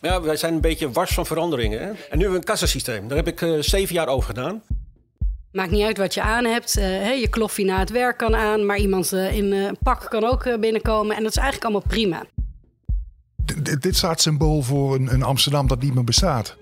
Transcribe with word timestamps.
Maar 0.00 0.10
ja, 0.10 0.20
wij 0.20 0.36
zijn 0.36 0.54
een 0.54 0.60
beetje 0.60 0.90
wars 0.90 1.14
van 1.14 1.26
veranderingen. 1.26 1.78
Hè? 1.80 1.86
En 1.86 1.94
nu 1.94 1.98
hebben 2.08 2.30
we 2.30 2.36
een 2.36 2.44
kassasysteem. 2.44 3.08
Daar 3.08 3.16
heb 3.16 3.28
ik 3.28 3.40
eh, 3.42 3.58
zeven 3.60 3.94
jaar 3.94 4.06
over 4.08 4.26
gedaan. 4.26 4.62
Maakt 5.52 5.70
niet 5.70 5.84
uit 5.84 5.98
wat 5.98 6.14
je 6.14 6.22
aan 6.22 6.44
hebt. 6.44 6.76
Eh, 6.76 6.84
hè, 6.84 7.10
je 7.10 7.28
kloffie 7.28 7.64
na 7.64 7.78
het 7.78 7.90
werk 7.90 8.16
kan 8.18 8.36
aan, 8.36 8.66
maar 8.66 8.78
iemand 8.78 9.12
eh, 9.12 9.36
in 9.36 9.52
een 9.52 9.76
pak 9.82 10.06
kan 10.10 10.24
ook 10.24 10.60
binnenkomen. 10.60 11.16
En 11.16 11.22
dat 11.22 11.30
is 11.30 11.36
eigenlijk 11.36 11.64
allemaal 11.64 11.88
prima. 11.88 12.24
D- 13.62 13.82
dit 13.82 13.96
staat 13.96 14.20
symbool 14.20 14.62
voor 14.62 14.94
een, 14.94 15.12
een 15.12 15.22
Amsterdam 15.22 15.66
dat 15.66 15.82
niet 15.82 15.94
meer 15.94 16.04
bestaat. 16.04 16.56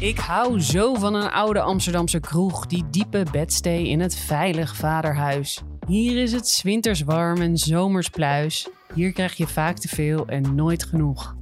Ik 0.00 0.18
hou 0.18 0.60
zo 0.60 0.94
van 0.94 1.14
een 1.14 1.30
oude 1.30 1.60
Amsterdamse 1.60 2.20
kroeg, 2.20 2.66
die 2.66 2.84
diepe 2.90 3.26
bedstee 3.32 3.88
in 3.88 4.00
het 4.00 4.16
veilig 4.16 4.76
vaderhuis. 4.76 5.62
Hier 5.86 6.22
is 6.22 6.32
het 6.32 6.48
's 6.48 6.62
winters 6.62 7.00
warm 7.02 7.40
en 7.40 7.56
zomers 7.58 8.08
pluis. 8.08 8.68
Hier 8.94 9.12
krijg 9.12 9.36
je 9.36 9.46
vaak 9.46 9.78
te 9.78 9.88
veel 9.88 10.26
en 10.26 10.54
nooit 10.54 10.84
genoeg. 10.84 11.36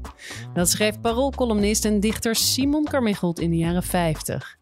Dat 0.55 0.69
schreef 0.69 1.01
paroolcolumnist 1.01 1.85
en 1.85 2.01
dichter 2.01 2.35
Simon 2.35 2.85
Carmichelt 2.85 3.41
in 3.41 3.51
de 3.51 3.57
jaren 3.57 3.83
50. 3.83 4.57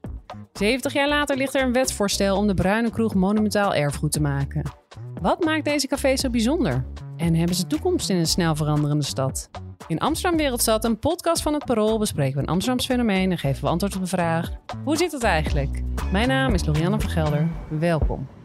70 0.52 0.92
jaar 0.92 1.08
later 1.08 1.36
ligt 1.36 1.54
er 1.54 1.62
een 1.62 1.72
wetsvoorstel 1.72 2.36
om 2.36 2.46
de 2.46 2.54
Bruine 2.54 2.90
Kroeg 2.90 3.14
monumentaal 3.14 3.74
erfgoed 3.74 4.12
te 4.12 4.20
maken. 4.20 4.62
Wat 5.20 5.44
maakt 5.44 5.64
deze 5.64 5.86
café 5.86 6.16
zo 6.16 6.30
bijzonder? 6.30 6.84
En 7.16 7.34
hebben 7.34 7.56
ze 7.56 7.66
toekomst 7.66 8.10
in 8.10 8.16
een 8.16 8.26
snel 8.26 8.56
veranderende 8.56 9.04
stad? 9.04 9.50
In 9.86 9.98
Amsterdam 9.98 10.38
Wereldstad, 10.38 10.84
een 10.84 10.98
podcast 10.98 11.42
van 11.42 11.54
het 11.54 11.64
Parool, 11.64 11.98
bespreken 11.98 12.34
we 12.34 12.42
een 12.42 12.48
Amsterdams 12.48 12.86
fenomeen 12.86 13.30
en 13.30 13.38
geven 13.38 13.62
we 13.62 13.68
antwoord 13.68 13.94
op 13.94 14.00
de 14.00 14.06
vraag: 14.06 14.50
hoe 14.84 14.96
zit 14.96 15.12
het 15.12 15.22
eigenlijk? 15.22 15.82
Mijn 16.12 16.28
naam 16.28 16.54
is 16.54 16.64
Lorianne 16.64 17.00
Vergelder. 17.00 17.48
Welkom. 17.68 18.39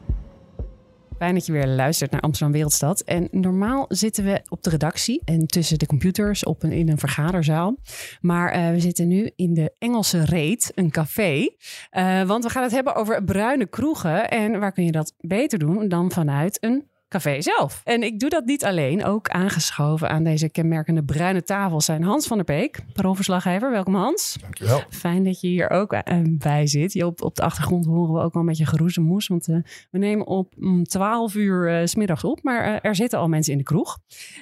Fijn 1.18 1.34
dat 1.34 1.46
je 1.46 1.52
weer 1.52 1.68
luistert 1.68 2.12
naar 2.12 2.22
Amsterdam 2.22 2.54
Wereldstad. 2.54 3.02
En 3.02 3.28
normaal 3.32 3.86
zitten 3.88 4.24
we 4.24 4.42
op 4.50 4.64
de 4.64 4.70
redactie 4.70 5.22
en 5.26 5.48
tussen 5.48 5.80
de 5.80 5.86
computers 5.86 6.44
op 6.44 6.64
in 6.64 6.90
een 6.90 6.98
vergaderzaal. 6.98 7.76
Maar 8.22 8.52
eh, 8.52 8.70
we 8.70 8.80
zitten 8.80 9.08
nu 9.08 9.32
in 9.36 9.54
de 9.54 9.74
Engelse 9.80 10.26
Reet, 10.26 10.72
een 10.76 10.92
café. 10.92 11.50
Eh, 11.90 12.24
want 12.24 12.44
we 12.44 12.50
gaan 12.50 12.64
het 12.64 12.72
hebben 12.72 12.96
over 12.96 13.24
bruine 13.24 13.66
kroegen. 13.66 14.30
En 14.30 14.60
waar 14.60 14.72
kun 14.72 14.86
je 14.86 14.92
dat 14.92 15.14
beter 15.20 15.60
doen 15.60 15.88
dan 15.88 16.12
vanuit 16.12 16.58
een 16.64 16.90
café 17.08 17.42
zelf? 17.42 17.82
En 17.84 18.04
ik 18.04 18.20
doe 18.20 18.30
dat 18.30 18.46
niet 18.46 18.66
alleen. 18.66 19.06
Ook 19.06 19.30
aangeschoven 19.30 20.10
aan 20.10 20.24
deze 20.24 20.50
kenmerkende 20.50 21.04
bruine 21.04 21.44
tafel 21.44 21.82
zijn 21.82 22.04
Hans 22.04 22.28
van 22.28 22.38
der 22.38 22.46
Beek, 22.46 22.80
paroolverslaggever. 22.94 23.72
Welkom 23.72 23.96
Hans. 23.96 24.38
Dankjewel. 24.42 24.82
Fijn 24.90 25.24
dat 25.24 25.42
je 25.42 25.48
hier 25.48 25.70
ook 25.70 25.94
eh, 25.94 26.20
bij 26.24 26.68
zit. 26.68 26.94
Je 26.94 27.06
op, 27.06 27.22
op 27.22 27.36
de 27.36 27.42
achtergrond 27.42 27.86
horen 27.86 28.14
we 28.14 28.22
ook 28.22 28.34
wel 28.34 28.42
een 28.42 28.48
beetje 28.48 28.66
geroezemoes. 28.66 29.28
Want 29.28 29.48
eh, 29.48 29.58
we 29.92 29.98
nemen 29.98 30.28
op 30.28 30.54
om 30.60 30.84
12 30.84 31.36
uur 31.36 31.70
eh, 31.70 31.86
's 31.86 31.96
middags 31.96 32.24
op. 32.24 32.44
Maar 32.44 32.64
eh, 32.64 32.76
er 32.82 32.96
zitten 32.96 33.20
al 33.20 33.28
mensen 33.28 33.52
in 33.52 33.58
de 33.58 33.64
kroeg. 33.64 33.98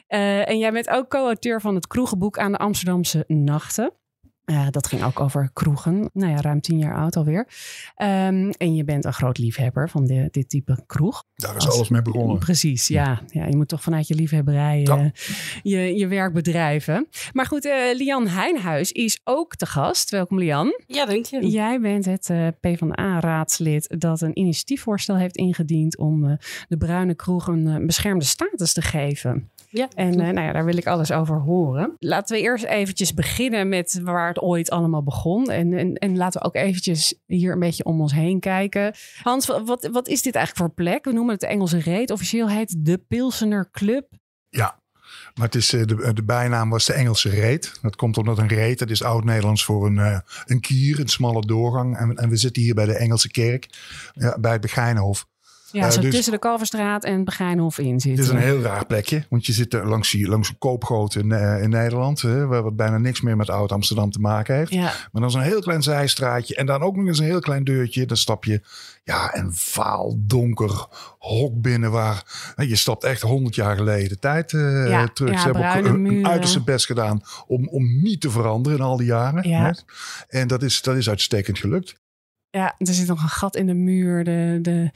Eh, 0.08 0.50
en 0.50 0.58
jij 0.58 0.72
bent 0.72 0.90
ook 0.90 1.10
co-auteur 1.10 1.62
van 1.62 1.76
het 1.76 1.88
kroegenboek 1.88 2.38
aan 2.38 2.52
de 2.52 2.58
Amsterdamse 2.58 3.24
Nachten. 3.28 3.94
Eh, 4.46 4.68
dat 4.70 4.88
ging 4.88 5.04
ook 5.04 5.20
over 5.20 5.50
kroegen. 5.54 6.10
Nou 6.14 6.32
ja, 6.32 6.42
ruim 6.42 6.62
tien 6.62 6.78
jaar 6.78 6.96
oud 6.96 7.16
alweer. 7.16 7.48
Ehm, 7.96 8.50
en 8.58 8.76
je 8.76 8.84
bent 8.84 9.06
een 9.06 9.14
groot 9.14 9.38
liefhebber 9.38 9.90
van 9.90 10.06
de- 10.06 10.28
dit 10.32 10.50
type 10.50 10.84
kroeg. 10.88 11.24
Daar 11.36 11.56
is 11.56 11.66
Als- 11.66 11.76
alles 11.76 11.90
mee 11.90 12.02
begonnen. 12.02 12.38
Precies, 12.40 12.88
ja. 12.88 13.22
ja. 13.28 13.46
Je 13.46 13.56
moet 13.56 13.68
toch 13.68 13.82
vanuit 13.82 14.08
je 14.08 14.16
liefhebberij 14.16 14.80
Ja. 14.82 14.98
eh, 14.98 15.06
je, 15.64 15.98
je 15.98 16.08
werk 16.08 16.34
bedrijven. 16.34 17.08
Maar 17.34 17.46
goed, 17.46 17.66
eh, 17.66 17.74
Lian 17.98 18.28
Heinhuis 18.28 18.92
is 18.92 19.20
ook 19.24 19.56
te 19.56 19.66
gast. 19.66 20.10
Welkom 20.10 20.40
Lian. 20.40 20.80
Ja, 20.88 21.06
dank 21.06 21.26
je. 21.26 21.50
Jij 21.50 21.80
bent 21.80 22.06
het 22.06 22.30
eh, 22.30 22.48
PvdA-raadslid 22.60 23.96
dat 24.00 24.22
een 24.22 24.40
initiatiefvoorstel 24.40 25.18
heeft 25.18 25.38
ingediend 25.38 25.98
om 25.98 26.26
eh, 26.30 26.34
de 26.68 26.78
bruine 26.78 27.16
kroeg 27.16 27.48
een 27.48 27.86
beschermde 27.86 28.26
status 28.26 28.74
te 28.74 28.82
geven. 28.82 29.48
Ja, 29.70 29.88
En 29.96 30.10
eh, 30.12 30.30
nou 30.34 30.48
ja, 30.48 30.52
daar 30.54 30.66
wil 30.66 30.78
ik 30.78 30.88
alles 30.88 31.12
over 31.12 31.40
horen. 31.40 31.96
Laten 32.00 32.36
we 32.36 32.42
eerst 32.42 32.64
eventjes 32.66 33.14
beginnen 33.14 33.70
met 33.70 34.00
waar 34.04 34.33
het 34.34 34.44
ooit 34.44 34.70
allemaal 34.70 35.04
begon. 35.04 35.52
En, 35.52 35.74
en, 35.74 35.94
en 35.94 36.18
laten 36.18 36.42
we 36.42 36.48
ook 36.48 36.56
eventjes 36.56 37.16
hier 37.26 37.52
een 37.52 37.60
beetje 37.60 37.86
om 37.86 38.02
ons 38.02 38.14
heen 38.14 38.40
kijken. 38.40 38.94
Hans, 39.22 39.46
wa- 39.48 39.64
wat, 39.64 39.90
wat 39.92 40.08
is 40.08 40.22
dit 40.22 40.36
eigenlijk 40.36 40.66
voor 40.66 40.84
plek? 40.84 41.06
We 41.06 41.12
noemen 41.12 41.32
het 41.32 41.42
de 41.42 41.48
Engelse 41.48 41.80
Reet. 41.80 42.12
Officieel 42.12 42.50
heet 42.50 42.76
de 42.86 42.98
Pilsener 42.98 43.70
Club. 43.72 44.08
Ja, 44.50 44.82
maar 45.34 45.46
het 45.46 45.56
is, 45.56 45.74
eh, 45.74 45.86
de, 45.86 46.14
de 46.14 46.24
bijnaam 46.24 46.70
was 46.70 46.86
de 46.86 46.94
Engelse 46.94 47.30
reet. 47.30 47.80
Dat 47.82 47.96
komt 47.96 48.18
omdat 48.18 48.38
een 48.38 48.48
reet, 48.48 48.80
dat 48.80 48.90
is 48.90 49.04
oud-Nederlands 49.04 49.66
voor 49.66 49.86
een, 49.86 49.98
eh, 49.98 50.20
een 50.46 50.60
kier, 50.60 51.00
een 51.00 51.08
smalle 51.08 51.42
doorgang. 51.46 51.98
En, 51.98 52.16
en 52.16 52.30
we 52.30 52.36
zitten 52.36 52.62
hier 52.62 52.76
bij 52.76 52.86
de 52.86 52.96
Engelse 52.98 53.32
kerk, 53.32 53.68
bij 54.40 54.52
het 54.52 54.62
Begijnenhof. 54.62 55.26
Ja, 55.74 55.86
Eh, 55.86 55.92
zo 55.92 56.02
dus- 56.02 56.14
tussen 56.14 56.34
de 56.34 56.40
Kalverstraat 56.40 57.04
en 57.04 57.14
het 57.14 57.24
Begijnhof 57.26 57.78
in 57.78 57.92
Het 57.94 58.02
zitten. 58.02 58.24
is 58.24 58.30
een 58.30 58.38
heel 58.38 58.62
raar 58.62 58.86
plekje, 58.86 59.26
want 59.30 59.46
je 59.46 59.54
zit 59.54 59.74
er 59.74 59.88
langs, 59.88 60.12
die- 60.12 60.28
langs 60.28 60.50
een 60.50 60.58
koopgoot 60.58 61.16
in, 61.16 61.32
eh, 61.32 61.62
in 61.64 61.70
Nederland, 61.70 62.22
hè, 62.22 62.46
waar 62.48 62.64
wat 62.64 62.76
bijna 62.76 62.98
niks 62.98 63.22
meer 63.22 63.38
met 63.38 63.50
Oud-Amsterdam 63.50 64.12
te 64.12 64.20
maken 64.20 64.56
heeft. 64.56 64.72
Ja, 64.72 64.82
Maar 64.82 65.10
dan 65.12 65.26
is 65.26 65.34
een 65.34 65.42
heel 65.42 65.62
klein 65.62 65.84
zijstraatje 65.84 66.56
en 66.56 66.66
dan 66.66 66.82
ook 66.82 66.96
nog 66.96 67.08
eens 67.08 67.20
een 67.20 67.26
heel 67.26 67.40
klein 67.40 67.64
deurtje. 67.64 68.06
Dan 68.06 68.18
stap 68.18 68.44
je 68.46 68.62
ja, 69.04 69.36
een 69.38 69.54
vaal, 69.54 70.16
donker 70.20 70.86
hok 71.20 71.62
binnen 71.62 71.92
waar 71.92 72.24
je 72.56 72.76
stapt 72.76 73.04
echt 73.04 73.22
honderd 73.22 73.56
jaar 73.56 73.76
geleden 73.76 74.20
tijd 74.20 74.54
eh, 74.54 74.88
Ja, 74.90 75.08
terug. 75.08 75.32
ja, 75.32 75.38
Ze 75.40 75.44
hebben 75.46 75.76
ook 75.78 75.86
een, 75.86 76.28
uiterste 76.28 76.64
best 76.64 76.86
gedaan 76.86 77.22
om, 77.48 77.68
om 77.68 78.02
niet 78.02 78.22
te 78.22 78.30
veranderen 78.30 78.78
in 78.78 78.84
al 78.84 78.98
die 78.98 79.06
jaren. 79.08 79.50
Ja. 79.50 79.76
En 80.28 80.48
dat 80.48 80.64
is, 80.64 80.82
dat 80.82 80.96
is 80.96 81.10
uitstekend 81.10 81.58
gelukt. 81.60 82.02
Ja, 82.58 82.76
er 82.78 82.94
zit 82.94 83.08
nog 83.08 83.24
een 83.24 83.30
gat 83.30 83.56
in 83.56 83.66
de 83.66 83.74
muur. 83.74 84.24
De, 84.24 84.60
de, 84.62 84.90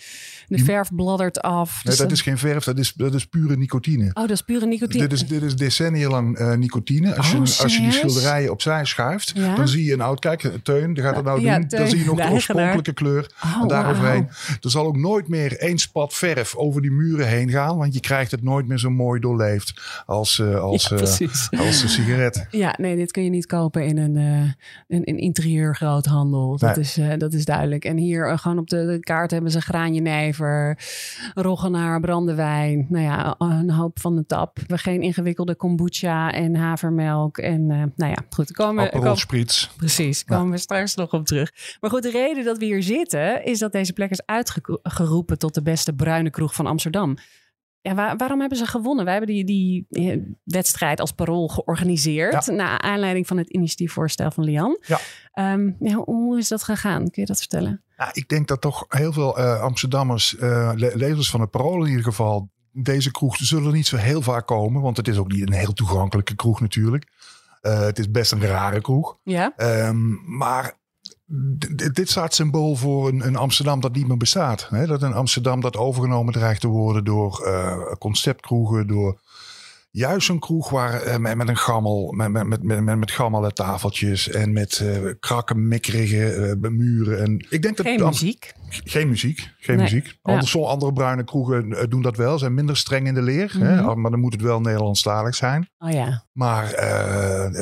de 0.47 0.57
verf 0.63 0.89
bladdert 0.95 1.41
af. 1.41 1.73
Nee, 1.73 1.81
Dus 1.83 1.97
dat 1.97 2.11
is 2.11 2.21
geen 2.21 2.37
verf, 2.37 2.63
dat 2.63 2.77
is, 2.79 2.93
dat 2.93 3.13
is 3.13 3.25
pure 3.25 3.57
nicotine. 3.57 4.05
Oh, 4.05 4.13
dat 4.13 4.29
is 4.29 4.41
pure 4.41 4.65
nicotine. 4.65 5.07
Dit 5.07 5.11
is, 5.11 5.27
dit 5.27 5.41
is 5.41 5.55
decennia 5.55 6.09
lang 6.09 6.37
eh, 6.37 6.53
nicotine. 6.53 7.15
Als, 7.15 7.25
Oh, 7.27 7.45
je, 7.45 7.63
als 7.63 7.75
je 7.75 7.81
die 7.81 7.91
schilderijen 7.91 8.51
opzij 8.51 8.85
schuift, 8.85 9.31
Ja? 9.35 9.55
dan 9.55 9.67
zie 9.67 9.83
je 9.85 9.93
een 9.93 10.01
oud... 10.01 10.19
Kijk, 10.19 10.51
Teun, 10.63 10.93
die 10.93 11.03
gaat 11.03 11.15
het 11.15 11.25
nou 11.25 11.41
Ja, 11.41 11.59
doen. 11.59 11.67
Teun, 11.67 11.79
dan 11.79 11.89
zie 11.89 11.99
je 11.99 12.05
nog 12.05 12.17
de 12.17 12.29
oorspronkelijke 12.31 12.93
kleur. 12.93 13.31
Oh, 13.43 13.61
en 13.61 13.67
daaroverheen. 13.67 14.27
Er 14.61 14.69
zal 14.69 14.85
ook 14.85 14.97
nooit 14.97 15.27
meer 15.27 15.57
één 15.57 15.77
spat 15.77 16.13
verf 16.13 16.55
over 16.55 16.81
die 16.81 16.91
muren 16.91 17.27
heen 17.27 17.49
gaan. 17.49 17.77
Want 17.77 17.93
je 17.93 17.99
krijgt 17.99 18.31
het 18.31 18.43
nooit 18.43 18.67
meer 18.67 18.79
zo 18.79 18.89
mooi 18.89 19.19
doorleefd 19.19 19.81
als, 20.05 20.39
eh, 20.39 20.59
als, 20.59 20.87
Ja, 20.87 20.95
eh, 20.95 21.59
als 21.59 21.83
een 21.83 21.89
sigaret. 21.89 22.47
Ja, 22.51 22.75
nee, 22.79 22.95
dit 22.95 23.11
kun 23.11 23.23
je 23.23 23.29
niet 23.29 23.45
kopen 23.45 23.85
in 23.85 23.97
een, 23.97 24.17
eh 24.17 24.51
een, 24.87 25.01
een 25.09 25.17
interieurgroothandel. 25.17 26.57
Dat, 26.57 26.75
Nee. 26.75 26.85
is, 26.85 26.97
eh, 26.97 27.17
dat 27.17 27.33
is 27.33 27.45
duidelijk. 27.47 27.85
En 27.85 27.97
hier 27.97 28.29
eh, 28.29 28.37
gewoon 28.37 28.57
op 28.57 28.69
de, 28.69 28.85
de 28.85 28.99
kaart 28.99 29.31
hebben 29.31 29.51
ze 29.51 29.61
graanjenever, 29.61 30.79
roggenaar, 31.33 31.99
brandewijn. 31.99 32.85
Nou 32.89 33.03
ja, 33.03 33.35
een 33.37 33.69
hoop 33.69 33.99
van 33.99 34.15
de 34.15 34.25
tap. 34.25 34.57
We 34.67 34.77
geen 34.77 35.01
ingewikkelde 35.01 35.55
kombucha 35.55 36.31
en 36.31 36.55
havermelk. 36.55 37.37
En 37.37 37.71
eh, 37.71 37.83
nou 37.95 38.11
ja, 38.11 38.17
goed. 38.29 38.51
Komen, 38.51 38.89
komen. 38.89 39.17
Precies, 39.77 40.23
komen 40.23 40.51
we 40.51 40.57
straks 40.57 40.95
nog 40.95 41.13
op 41.13 41.25
terug. 41.25 41.51
Maar 41.79 41.89
goed, 41.89 42.03
de 42.03 42.11
reden 42.11 42.43
dat 42.43 42.57
we 42.57 42.65
hier 42.65 42.83
zitten 42.83 43.45
is 43.45 43.59
dat 43.59 43.71
deze 43.71 43.93
plek 43.93 44.09
is 44.09 44.25
uitgeroepen 44.25 45.37
tot 45.37 45.53
de 45.53 45.61
beste 45.61 45.93
bruine 45.93 46.29
kroeg 46.29 46.53
van 46.53 46.65
Amsterdam. 46.65 47.17
Ja, 47.87 47.95
waar- 47.95 48.17
waarom 48.17 48.39
hebben 48.39 48.57
ze 48.57 48.65
gewonnen? 48.65 49.05
Wij 49.05 49.13
hebben 49.15 49.35
die, 49.35 49.45
die 49.45 49.85
eh, 49.89 50.17
wedstrijd 50.43 50.99
als 50.99 51.11
parool 51.11 51.47
georganiseerd. 51.47 52.45
Ja. 52.45 52.53
Naar 52.53 52.79
aanleiding 52.79 53.27
van 53.27 53.37
het 53.37 53.49
initiatiefvoorstel 53.49 54.31
van 54.31 54.43
Lian. 54.43 54.77
Ja. 54.85 54.99
Ehm, 55.31 55.71
ja, 55.79 55.95
hoe 55.95 56.37
is 56.37 56.47
dat 56.47 56.63
gegaan? 56.63 56.99
Kun 57.09 57.21
je 57.21 57.25
dat 57.25 57.37
vertellen? 57.39 57.81
Ja, 57.97 58.09
ik 58.13 58.27
denk 58.29 58.47
dat 58.47 58.61
toch 58.61 58.85
heel 58.87 59.13
veel 59.13 59.37
eh, 59.37 59.61
Amsterdammers, 59.61 60.37
eh, 60.37 60.71
le- 60.75 60.91
lezers 60.95 61.29
van 61.29 61.41
het 61.41 61.49
Parool 61.51 61.83
in 61.83 61.89
ieder 61.89 62.03
geval... 62.03 62.49
Deze 62.71 63.11
kroeg 63.11 63.35
zullen 63.37 63.73
niet 63.73 63.87
zo 63.87 63.95
heel 63.97 64.21
vaak 64.21 64.47
komen. 64.47 64.81
Want 64.81 64.97
het 64.97 65.07
is 65.07 65.17
ook 65.17 65.31
niet 65.31 65.47
een 65.47 65.53
heel 65.53 65.73
toegankelijke 65.73 66.35
kroeg 66.35 66.61
natuurlijk. 66.61 67.07
Het 67.61 67.99
is 67.99 68.11
best 68.11 68.31
een 68.31 68.41
rare 68.45 68.81
kroeg. 68.81 69.17
Ja? 69.23 69.53
Ehm, 69.55 70.37
maar 70.37 70.73
dit 71.93 72.09
staat 72.09 72.33
symbool 72.33 72.75
voor 72.75 73.07
een, 73.07 73.27
een 73.27 73.35
Amsterdam 73.35 73.79
dat 73.79 73.95
niet 73.95 74.07
meer 74.07 74.17
bestaat. 74.17 74.67
Hè? 74.69 74.85
Dat 74.85 75.01
een 75.01 75.13
Amsterdam 75.13 75.61
dat 75.61 75.77
overgenomen 75.77 76.33
dreigt 76.33 76.61
te 76.61 76.67
worden 76.67 77.03
door 77.03 77.43
eh, 77.45 77.93
conceptkroegen, 77.99 78.87
door 78.87 79.19
juist 79.97 80.29
een 80.29 80.39
kroeg 80.39 80.69
waar 80.69 81.01
eh, 81.01 81.17
met, 81.17 81.35
met 81.35 81.47
een 81.47 81.57
gammel, 81.57 82.11
met, 82.11 82.31
met, 82.31 82.47
met, 82.63 82.83
met, 82.83 82.97
met 82.97 83.11
gammele 83.11 83.53
tafeltjes 83.53 84.29
en 84.29 84.53
met 84.53 84.79
eh 84.79 85.13
krakken, 85.19 85.67
mikkerige 85.67 86.29
eh, 86.61 86.69
muren. 86.69 87.19
En 87.23 87.45
ik 87.49 87.61
denk 87.61 87.77
dat 87.77 87.85
Geen 87.85 88.05
muziek. 88.05 88.53
geen 88.69 89.09
muziek, 89.09 89.39
geen 89.59 89.75
Nee. 89.75 89.83
muziek. 89.85 90.05
Ja. 90.05 90.13
Anders, 90.21 90.49
sommige 90.51 90.73
andere 90.73 90.93
bruine 90.93 91.23
kroegen 91.23 91.89
doen 91.89 92.01
dat 92.01 92.17
wel, 92.17 92.39
zijn 92.39 92.53
minder 92.53 92.77
streng 92.77 93.07
in 93.07 93.13
de 93.13 93.21
leer. 93.21 93.53
hè? 93.59 93.81
Mhm. 93.81 94.01
Maar 94.01 94.11
dan 94.11 94.19
moet 94.19 94.33
het 94.33 94.41
wel 94.41 94.61
Nederlandstalig 94.61 95.35
zijn. 95.35 95.69
Oh 95.79 95.91
ja. 95.91 96.25
Maar 96.31 96.65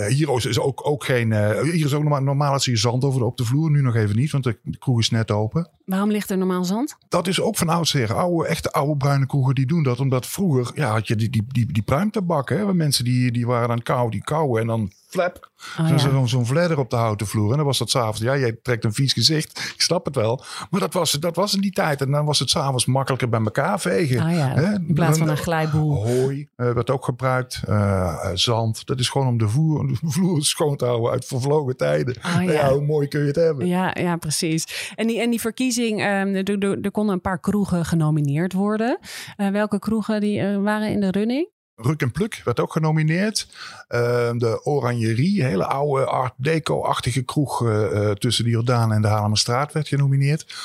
hier 0.08 0.48
is 0.48 0.60
ook, 0.60 0.88
ook 0.88 1.04
geen. 1.04 1.32
hier 1.64 1.86
is 1.86 1.94
ook 1.94 2.02
normaal, 2.02 2.22
normaal 2.22 2.52
als 2.54 2.66
je 2.66 2.76
zand 2.78 3.04
over 3.04 3.20
de, 3.20 3.26
op 3.26 3.38
de 3.38 3.46
vloer. 3.46 3.72
Nu 3.72 3.82
nog 3.82 3.96
even 3.96 4.16
niet, 4.16 4.32
want 4.32 4.44
de, 4.44 4.58
de 4.64 4.78
kroeg 4.78 5.00
is 5.00 5.10
net 5.10 5.32
open. 5.32 5.70
Waarom 5.86 6.12
ligt 6.12 6.30
er 6.30 6.38
normaal 6.38 6.64
zand? 6.64 6.98
Dat 7.10 7.28
is 7.28 7.42
ook 7.42 7.58
van 7.58 7.70
oudsher. 7.70 8.14
Oude, 8.14 8.48
echte 8.48 8.72
oude 8.72 8.98
bruine 8.98 9.26
kroegen 9.26 9.56
die 9.56 9.66
doen 9.66 9.84
dat. 9.84 10.00
Omdat 10.00 10.26
vroeger 10.28 10.72
ja, 10.76 10.92
had 10.92 11.08
je 11.08 11.16
die, 11.16 11.30
die, 11.30 11.46
die, 11.48 11.74
die 11.74 11.84
pruimtabak. 12.26 12.50
Hè, 12.50 12.74
mensen 12.74 13.04
die, 13.04 13.32
die 13.32 13.46
waren 13.46 13.70
aan 13.70 13.84
kou, 13.84 14.10
die 14.10 14.24
kauwen. 14.24 14.62
En 14.62 14.68
dan 14.68 14.92
flap. 15.08 15.50
Oh, 15.80 15.88
Zo'n 15.88 15.98
ja. 15.98 15.98
zo'n 15.98 16.28
zo'n 16.28 16.46
vledder 16.46 16.80
op 16.80 16.90
de 16.90 16.96
houten 16.96 17.28
vloer. 17.28 17.52
En 17.52 17.58
dan 17.58 17.66
was 17.66 17.78
dat 17.78 17.90
s'avonds. 17.90 18.20
Ja, 18.20 18.38
jij 18.38 18.60
trekt 18.62 18.84
een 18.84 18.94
vies 18.94 19.14
gezicht. 19.14 19.60
Ik 19.76 19.82
snap 19.82 20.06
het 20.06 20.16
wel. 20.16 20.44
Maar 20.70 20.80
dat 20.80 20.94
was, 20.94 21.12
dat 21.12 21.36
was 21.36 21.54
in 21.56 21.62
die 21.62 21.72
tijd. 21.72 22.02
En 22.02 22.12
dan 22.12 22.26
was 22.26 22.40
het 22.40 22.50
s'avonds 22.50 22.86
makkelijker 22.86 23.30
bij 23.30 23.40
elkaar 23.40 23.80
vegen. 23.80 24.30
Ja, 24.36 24.54
Hè? 24.54 24.74
in 24.74 24.94
plaats 24.94 25.18
van 25.18 25.30
een 25.30 25.38
glijboel. 25.38 26.06
Hooi 26.06 26.48
eh, 26.56 26.72
werd 26.72 26.90
ook 26.90 27.06
gebruikt. 27.06 27.62
Eh, 27.68 27.76
eh, 27.76 28.30
zand. 28.34 28.86
Dat 28.86 29.00
is 29.00 29.10
gewoon 29.10 29.28
om 29.28 29.38
de, 29.38 29.50
voer, 29.50 29.88
de 29.88 29.98
vloer 30.12 30.44
schoon 30.44 30.76
te 30.76 30.86
houden 30.86 31.12
uit 31.12 31.26
vervlogen 31.26 31.78
tijden. 31.78 32.16
Ah, 32.22 32.44
ja. 32.44 32.52
ja. 32.52 32.72
hoe 32.72 32.86
mooi 32.86 33.08
kun 33.08 33.20
je 33.20 33.28
het 33.28 33.36
hebben? 33.36 33.68
Ja, 33.68 33.96
ja, 34.00 34.16
precies. 34.18 34.92
En 34.96 35.08
die, 35.08 35.20
en 35.20 35.30
die 35.30 35.42
verkiezing, 35.42 36.00
ehm, 36.00 36.36
er, 36.36 36.58
er, 36.58 36.82
er 36.82 36.92
konden 36.92 37.14
een 37.16 37.22
paar 37.22 37.40
kroegen 37.40 37.86
genomineerd 37.86 38.54
worden. 38.54 39.00
Eh, 39.36 39.48
welke 39.50 39.80
kroegen 39.80 40.22
die, 40.22 40.40
eh, 40.40 40.58
waren 40.58 40.90
in 40.90 41.00
de 41.00 41.12
running? 41.12 41.54
Ruk 41.76 42.02
en 42.02 42.12
Pluk 42.12 42.42
werd 42.44 42.60
ook 42.60 42.72
genomineerd. 42.72 43.48
Eh, 43.88 44.00
de 44.38 44.60
Oranjerie, 44.64 45.44
hele 45.44 45.66
oude 45.66 46.06
Art 46.06 46.34
Deco-achtige 46.38 47.22
kroeg 47.22 47.66
eh, 47.66 48.10
eh, 48.10 48.16
tussen 48.16 48.44
de 48.44 48.50
Jordaan 48.50 48.92
en 48.92 49.02
de 49.02 49.08
Haarlemmerstraat 49.08 49.74
werd 49.74 49.88
genomineerd. 49.88 50.56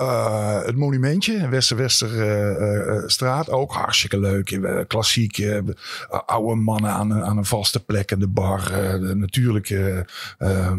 Eh, 0.00 0.62
het 0.64 0.76
monumentje, 0.76 1.48
Westerwesterstraat, 1.48 3.50
ook 3.50 3.72
hartstikke 3.72 4.18
leuk. 4.20 4.50
Eh, 4.50 4.78
klassiek, 4.86 5.38
eh, 5.38 5.58
oude 6.26 6.60
mannen 6.60 6.90
aan, 6.90 7.10
een- 7.10 7.24
aan 7.24 7.36
een 7.36 7.44
vaste 7.44 7.84
plek 7.84 8.10
in 8.10 8.18
de 8.18 8.28
bar. 8.28 8.72
eh, 8.72 9.00
de 9.00 9.14
natuurlijke, 9.16 10.06
eh, 10.38 10.72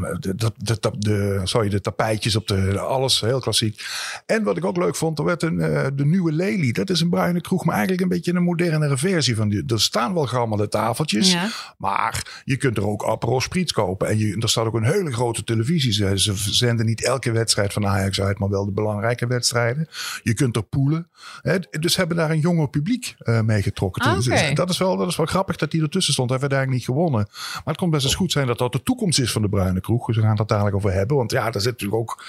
de, 1.00 1.40
sorry, 1.44 1.70
de 1.70 1.82
tapijtjes 1.82 2.36
op 2.36 2.48
de, 2.48 2.80
alles, 2.80 3.22
heel 3.22 3.40
klassiek. 3.40 3.82
En 4.26 4.44
wat 4.44 4.58
ik 4.58 4.66
ook 4.66 4.78
leuk 4.78 4.96
vond, 4.96 5.20
er 5.20 5.26
werd 5.26 5.44
een, 5.44 5.60
eh, 5.62 5.86
de 5.94 6.06
Nieuwe 6.06 6.32
Lely. 6.32 6.72
Dat 6.72 6.90
is 6.90 7.02
een 7.02 7.10
bruine 7.10 7.42
kroeg, 7.42 7.66
maar 7.66 7.74
eigenlijk 7.76 8.04
een 8.04 8.10
beetje 8.10 8.34
een 8.34 8.44
modernere 8.44 8.98
versie 8.98 9.36
van 9.36 9.50
die. 9.50 9.64
Er 9.68 9.82
staan 9.82 10.14
wel 10.14 10.26
gammele 10.28 10.68
tafeltjes, 10.68 11.32
Ja. 11.32 11.48
maar 11.78 12.42
je 12.46 12.58
kunt 12.58 12.78
er 12.78 12.88
ook 12.88 13.06
Aperol 13.06 13.42
Spritz 13.42 13.72
kopen. 13.72 14.08
En 14.08 14.18
je, 14.18 14.38
er 14.40 14.50
staat 14.50 14.66
ook 14.66 14.74
een 14.74 14.84
hele 14.84 15.12
grote 15.12 15.44
televisie. 15.44 15.94
Ze, 15.94 16.20
ze 16.20 16.34
zenden 16.36 16.86
niet 16.86 17.04
elke 17.06 17.32
wedstrijd 17.32 17.74
van 17.74 17.88
Ajax 17.88 18.22
uit, 18.22 18.40
maar 18.40 18.50
wel 18.50 18.66
de 18.66 18.72
belangrijke 18.72 19.10
wedstrijden. 19.20 19.88
Je 20.24 20.34
kunt 20.34 20.56
er 20.56 20.64
poelen. 20.64 21.10
Hè, 21.42 21.58
dus 21.80 21.96
hebben 21.96 22.18
daar 22.18 22.30
een 22.32 22.40
jonger 22.40 22.70
publiek 22.70 23.16
eh, 23.18 23.42
mee 23.42 23.62
getrokken. 23.62 24.02
Ah, 24.02 24.16
Dus 24.16 24.54
dat, 24.54 24.70
is 24.70 24.78
wel, 24.78 24.98
dat 24.98 25.08
is 25.08 25.16
wel 25.16 25.26
grappig 25.26 25.56
dat 25.56 25.72
die 25.72 25.82
ertussen 25.82 26.14
stond. 26.14 26.30
Hij 26.30 26.40
werd 26.40 26.52
eigenlijk 26.52 26.82
niet 26.88 26.96
gewonnen. 26.96 27.28
Maar 27.32 27.62
het 27.66 27.78
kon 27.78 27.90
best 27.90 28.06
eens 28.06 28.16
goed 28.16 28.32
zijn 28.32 28.48
dat 28.48 28.58
dat 28.58 28.72
de 28.72 28.84
toekomst 28.84 29.20
is 29.20 29.32
van 29.32 29.42
de 29.42 29.50
bruine 29.50 29.82
kroeg. 29.82 30.06
Dus 30.08 30.16
we 30.16 30.22
gaan 30.22 30.38
het 30.38 30.48
dadelijk 30.48 30.76
over 30.76 30.92
hebben. 30.94 31.18
Want 31.18 31.32
ja, 31.32 31.50
daar 31.52 31.62
zit 31.62 31.72
natuurlijk 31.72 32.02
ook... 32.02 32.24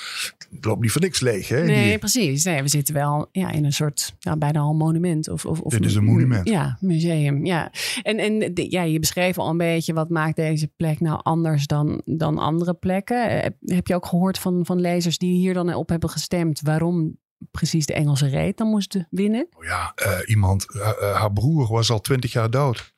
Het 0.50 0.64
loopt 0.64 0.80
niet 0.80 0.92
voor 0.92 1.00
niks 1.00 1.20
leeg. 1.20 1.48
Hè, 1.48 1.64
Nee, 1.64 1.88
Die- 1.88 1.98
precies. 1.98 2.44
Nee, 2.44 2.62
we 2.62 2.68
zitten 2.68 2.94
wel 2.94 3.28
ja, 3.32 3.50
in 3.50 3.64
een 3.64 3.72
soort, 3.72 4.14
ja, 4.18 4.36
bijna 4.36 4.60
al 4.60 4.74
monument. 4.74 5.28
Of, 5.28 5.44
of, 5.44 5.60
of 5.60 5.72
Dit 5.72 5.84
is 5.84 5.94
een 5.94 6.04
monument. 6.04 6.48
Ja, 6.48 6.76
museum. 6.80 7.44
Ja. 7.46 7.70
En, 8.02 8.18
en 8.18 8.50
ja, 8.54 8.82
je 8.82 8.98
beschreef 8.98 9.38
al 9.38 9.48
een 9.48 9.56
beetje 9.56 9.92
wat 9.92 10.08
maakt 10.08 10.36
deze 10.36 10.68
plek 10.76 11.00
nou 11.00 11.20
anders 11.22 11.66
dan, 11.66 12.02
dan 12.04 12.38
andere 12.38 12.74
plekken. 12.74 13.28
Eh, 13.30 13.42
Heb, 13.42 13.54
heb 13.64 13.86
je 13.86 13.94
ook 13.94 14.06
gehoord 14.06 14.38
van, 14.38 14.66
van 14.66 14.80
lezers 14.80 15.18
die 15.18 15.34
hier 15.34 15.54
dan 15.54 15.74
op 15.74 15.88
hebben 15.88 16.10
gestemd 16.10 16.60
waarom 16.72 17.18
precies 17.50 17.86
de 17.86 17.92
Engelse 17.92 18.26
reet 18.26 18.56
dan 18.56 18.66
moest 18.66 18.96
winnen? 19.10 19.46
Oh 19.56 19.64
ja, 19.64 19.92
eh, 19.94 20.18
iemand, 20.28 20.74
eh, 20.74 20.88
eh, 20.88 21.16
haar 21.16 21.32
broer 21.32 21.66
was 21.66 21.90
al 21.90 22.00
twintig 22.00 22.32
jaar 22.32 22.50
dood. 22.50 22.92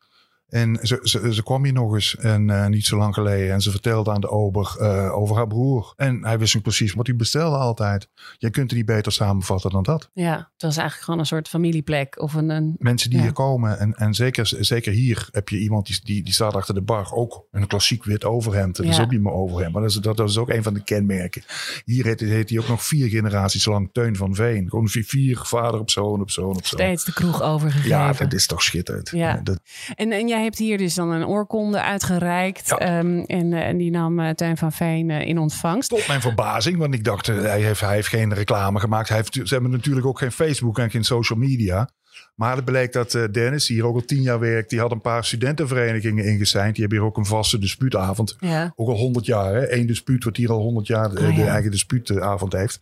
En 0.54 0.78
ze, 0.82 0.98
ze, 1.02 1.34
ze 1.34 1.42
kwam 1.42 1.64
hier 1.64 1.72
nog 1.72 1.94
eens 1.94 2.16
en 2.16 2.50
eh, 2.50 2.66
niet 2.66 2.84
zo 2.84 2.96
lang 2.96 3.14
geleden. 3.14 3.52
En 3.52 3.60
ze 3.60 3.70
vertelde 3.70 4.10
aan 4.12 4.20
de 4.20 4.28
ober 4.28 4.76
eh, 4.80 5.16
over 5.16 5.36
haar 5.36 5.46
broer. 5.46 5.92
En 5.96 6.24
hij 6.24 6.38
wist 6.38 6.56
ook 6.56 6.62
precies 6.62 6.92
wat 6.94 7.06
hij 7.06 7.16
bestelde 7.16 7.56
altijd. 7.56 8.08
Je 8.38 8.50
kunt 8.50 8.68
het 8.70 8.78
niet 8.78 8.86
beter 8.86 9.12
samenvatten 9.12 9.70
dan 9.70 9.82
dat. 9.82 10.10
Ja, 10.12 10.36
het 10.36 10.62
was 10.62 10.76
eigenlijk 10.76 11.04
gewoon 11.04 11.20
een 11.20 11.26
soort 11.26 11.48
familieplek 11.48 12.20
of 12.20 12.34
een... 12.34 12.48
een 12.50 12.74
Mensen 12.78 13.10
die 13.10 13.18
Ja. 13.18 13.24
hier 13.24 13.32
komen. 13.34 13.78
En, 13.78 13.94
en 13.94 14.14
zeker, 14.14 14.52
zeker 14.60 14.92
hier 14.92 15.28
heb 15.30 15.48
je 15.48 15.58
iemand 15.58 15.86
die, 15.86 16.00
die, 16.04 16.22
die 16.24 16.32
staat 16.32 16.54
achter 16.54 16.74
de 16.74 16.82
bar. 16.82 17.12
Ook 17.12 17.46
een 17.50 17.66
klassiek 17.66 18.04
wit 18.04 18.24
overhemd. 18.24 18.76
Dat 18.76 18.86
is 18.86 18.96
Ja. 18.96 19.02
ook 19.02 19.10
niet 19.10 19.22
meer 19.22 19.32
overhemd. 19.32 19.72
Maar 19.72 19.82
dat 19.82 19.90
is, 19.90 19.96
dat, 19.96 20.16
dat 20.16 20.28
is 20.28 20.38
ook 20.38 20.48
een 20.50 20.62
van 20.62 20.74
de 20.74 20.84
kenmerken. 20.84 21.42
Hier 21.84 22.04
heet, 22.04 22.20
heet 22.20 22.50
hij 22.50 22.58
ook 22.58 22.68
nog 22.68 22.84
vier 22.84 23.08
generaties 23.08 23.64
lang 23.64 23.88
Teun 23.92 24.16
van 24.16 24.34
Veen. 24.34 24.68
Gewoon 24.68 24.88
vier, 24.88 25.04
vier 25.04 25.38
vader 25.42 25.80
op 25.80 25.90
zoon 25.90 26.20
op 26.20 26.30
zoon 26.30 26.56
op 26.56 26.66
zoon. 26.66 26.80
steeds 26.80 27.04
de 27.04 27.12
kroeg 27.12 27.42
overgegeven. 27.42 27.88
Ja, 27.88 28.12
dat 28.12 28.32
is 28.32 28.46
toch 28.46 28.62
schitterend. 28.62 29.10
Ja. 29.10 29.40
Dat, 29.42 29.60
En, 29.94 30.12
en 30.12 30.28
jij 30.28 30.42
hebt 30.44 30.58
hier 30.58 30.79
dus 30.79 30.94
dan 30.94 31.11
een 31.11 31.26
oorkonde 31.26 31.82
uitgereikt. 31.82 32.69
Ja. 32.69 32.79
Ehm, 32.79 33.19
en, 33.19 33.52
eh, 33.52 33.67
en 33.69 33.76
die 33.76 33.91
nam 33.91 34.20
eh 34.20 34.31
Teun 34.31 34.56
van 34.56 34.73
Veen 34.73 35.11
eh, 35.11 35.29
in 35.29 35.38
ontvangst. 35.38 35.88
Tot 35.88 36.06
mijn 36.08 36.20
verbazing, 36.20 36.79
want 36.79 36.94
ik 36.94 37.05
dacht, 37.05 37.26
hij 37.26 37.61
heeft, 37.61 37.81
hij 37.81 37.94
heeft 37.94 38.08
geen 38.08 38.35
reclame 38.35 38.81
gemaakt. 38.81 39.08
Hij 39.08 39.17
heeft, 39.17 39.35
ze 39.35 39.55
hebben 39.55 39.70
natuurlijk 39.70 40.06
ook 40.06 40.19
geen 40.19 40.32
Facebook 40.32 40.79
en 40.79 40.91
geen 40.91 41.05
social 41.05 41.38
media. 41.38 41.88
Maar 42.35 42.56
het 42.56 42.64
bleek 42.64 42.93
dat 42.93 43.11
Dennis, 43.31 43.67
die 43.67 43.76
hier 43.76 43.87
ook 43.87 43.94
al 43.94 44.05
tien 44.05 44.23
jaar 44.23 44.38
werkt, 44.38 44.70
die 44.70 44.81
had 44.81 44.91
een 44.91 45.00
paar 45.00 45.25
studentenverenigingen 45.25 46.25
ingezeind. 46.25 46.73
Die 46.75 46.81
hebben 46.81 46.99
hier 46.99 47.08
ook 47.08 47.17
een 47.17 47.26
vaste 47.26 47.58
dispuutavond. 47.58 48.37
Ja. 48.41 48.73
Ook 48.76 48.88
al 48.88 48.96
honderd 48.96 49.26
jaar, 49.26 49.55
hè? 49.55 49.73
Eén 49.73 49.87
dispuut 49.87 50.25
wat 50.25 50.37
hier 50.37 50.50
al 50.50 50.61
honderd 50.61 50.87
jaar 50.87 51.11
de, 51.11 51.20
Ah, 51.20 51.35
de 51.37 51.41
ja. 51.43 51.46
eigen 51.46 51.70
dispuutavond 51.70 52.52
heeft. 52.52 52.81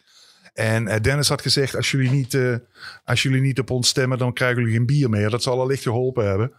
En 0.54 1.02
Dennis 1.02 1.28
had 1.28 1.42
gezegd, 1.42 1.76
als 1.76 1.90
jullie, 1.90 2.10
niet, 2.10 2.38
als 3.04 3.22
jullie 3.22 3.40
niet 3.40 3.58
op 3.58 3.70
ons 3.70 3.88
stemmen, 3.88 4.18
dan 4.18 4.32
krijgen 4.32 4.58
jullie 4.58 4.76
geen 4.76 4.86
bier 4.86 5.10
meer. 5.10 5.30
Dat 5.30 5.42
zal 5.42 5.60
allicht 5.60 5.82
geholpen 5.82 6.26
hebben. 6.26 6.52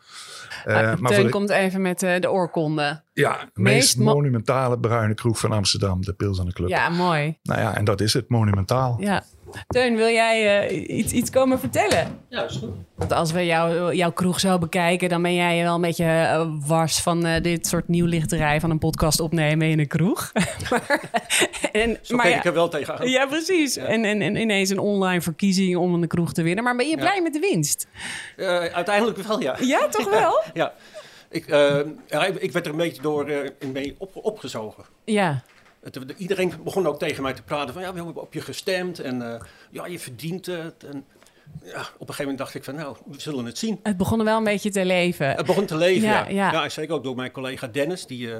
Eh, 0.65 0.75
Ah, 0.77 0.97
maar 0.99 1.11
Teun 1.11 1.23
de- 1.25 1.29
komt 1.31 1.49
even 1.49 1.81
met 1.81 2.03
eh, 2.03 2.19
de 2.21 2.31
oorkonde. 2.31 3.01
ja, 3.13 3.31
de 3.31 3.61
meest 3.61 3.75
meest 3.75 3.97
mo- 3.97 4.13
monumentale 4.13 4.79
bruine 4.79 5.13
kroeg 5.13 5.39
van 5.39 5.51
Amsterdam, 5.51 6.01
de 6.01 6.13
Pils 6.13 6.39
aan 6.39 6.45
de 6.45 6.53
Club. 6.53 6.69
Ja, 6.69 6.89
mooi. 6.89 7.37
Nou 7.43 7.59
ja, 7.61 7.75
en 7.75 7.85
dat 7.85 8.01
is 8.01 8.13
het, 8.13 8.29
monumentaal. 8.29 8.95
Ja. 8.99 9.23
Teun, 9.67 9.95
wil 9.95 10.07
jij 10.07 10.67
eh, 10.67 10.97
iets, 10.97 11.11
iets 11.13 11.29
komen 11.29 11.59
vertellen? 11.59 12.19
Ja, 12.29 12.43
is 12.43 12.55
goed. 12.55 12.69
Want 12.95 13.11
als 13.11 13.31
we 13.31 13.45
jou, 13.45 13.95
jouw 13.95 14.11
kroeg 14.11 14.39
zo 14.39 14.57
bekijken, 14.57 15.09
dan 15.09 15.21
ben 15.21 15.35
jij 15.35 15.63
wel 15.63 15.75
een 15.75 15.81
beetje 15.81 16.05
eh, 16.05 16.47
wars 16.65 16.99
van 16.99 17.25
eh, 17.25 17.41
dit 17.41 17.67
soort 17.67 17.87
nieuwlichterij 17.87 18.59
van 18.59 18.69
een 18.69 18.79
podcast 18.79 19.19
opnemen 19.19 19.67
in 19.67 19.79
een 19.79 19.87
kroeg. 19.87 20.31
maar, 20.69 21.01
en, 21.71 21.97
Zo 22.01 22.15
maar 22.15 22.29
ja, 22.29 22.35
ik 22.37 22.45
er 22.45 22.53
wel 22.53 22.69
tegenaan. 22.69 23.09
ja, 23.09 23.25
precies. 23.25 23.77
En, 23.77 24.05
en, 24.05 24.21
en 24.21 24.35
ineens 24.35 24.69
een 24.69 24.79
online 24.79 25.21
verkiezing 25.21 25.75
om 25.77 25.93
een 25.93 26.07
kroeg 26.07 26.33
te 26.33 26.41
winnen. 26.43 26.63
Maar 26.63 26.75
ben 26.75 26.89
je 26.89 26.97
blij 26.97 27.21
met 27.21 27.33
de 27.33 27.39
winst? 27.39 27.87
Eh, 28.37 28.45
uiteindelijk 28.65 29.17
wel, 29.17 29.41
ja. 29.41 29.55
Ja, 29.59 29.87
toch 29.87 30.09
wel? 30.19 30.41
Ja. 30.53 30.73
Ik, 31.29 31.45
ik 32.39 32.51
werd 32.51 32.65
er 32.65 32.71
een 32.71 32.77
beetje 32.77 33.01
door 33.01 33.27
eh, 33.27 33.49
in 33.59 33.71
mee 33.71 33.95
op, 33.97 34.09
opgezogen. 34.15 34.83
Ja. 35.05 35.43
Iedereen 36.17 36.53
begon 36.63 36.87
ook 36.87 36.99
tegen 36.99 37.23
mij 37.23 37.33
te 37.33 37.43
praten 37.43 37.73
van 37.73 37.83
ja, 37.83 37.93
we 37.93 38.03
hebben 38.03 38.21
op 38.21 38.33
je 38.33 38.41
gestemd 38.41 38.99
en 38.99 39.33
eh, 39.33 39.41
ja, 39.71 39.85
je 39.85 39.99
verdient 39.99 40.45
het. 40.45 40.83
En 40.83 41.05
ja, 41.63 41.79
op 41.79 41.83
een 41.83 41.97
gegeven 41.99 42.17
moment 42.17 42.37
dacht 42.37 42.55
ik 42.55 42.63
van 42.63 42.75
nou, 42.75 42.97
we 43.05 43.21
zullen 43.21 43.45
het 43.45 43.57
zien. 43.57 43.79
Het 43.83 43.97
begon 43.97 44.19
er 44.19 44.25
wel 44.25 44.37
een 44.37 44.43
beetje 44.43 44.71
te 44.71 44.85
leven. 44.85 45.27
Het 45.35 45.45
begon 45.45 45.65
te 45.65 45.77
leven, 45.77 46.07
Ja, 46.07 46.27
ja. 46.27 46.51
ja. 46.51 46.51
ja. 46.51 46.69
zeker 46.69 46.95
ook 46.95 47.03
door 47.03 47.15
mijn 47.15 47.31
collega 47.31 47.67
Dennis, 47.67 48.05
die, 48.05 48.33
eh, 48.33 48.37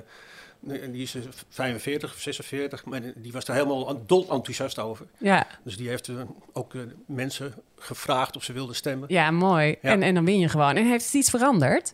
die 0.91 1.01
is 1.01 1.15
eh, 1.15 1.21
45 1.49 2.13
of 2.13 2.19
46, 2.19 2.85
maar 2.85 3.01
die 3.15 3.31
was 3.31 3.47
er 3.47 3.53
helemaal 3.53 4.03
dol 4.05 4.21
enthousiast 4.29 4.79
over. 4.79 5.05
Ja, 5.17 5.47
Dus 5.63 5.77
die 5.77 5.89
heeft 5.89 6.07
eh, 6.07 6.15
ook 6.53 6.73
eh, 6.73 6.81
mensen 7.07 7.53
gevraagd 7.77 8.35
of 8.35 8.43
ze 8.43 8.53
wilden 8.53 8.75
stemmen. 8.75 9.07
ja 9.11 9.31
mooi. 9.31 9.75
Ja. 9.81 9.91
En, 9.91 10.03
en 10.03 10.13
dan 10.13 10.25
win 10.25 10.39
je 10.39 10.49
gewoon. 10.49 10.75
En 10.75 10.85
heeft 10.87 11.05
het 11.05 11.13
iets 11.13 11.29
veranderd? 11.29 11.93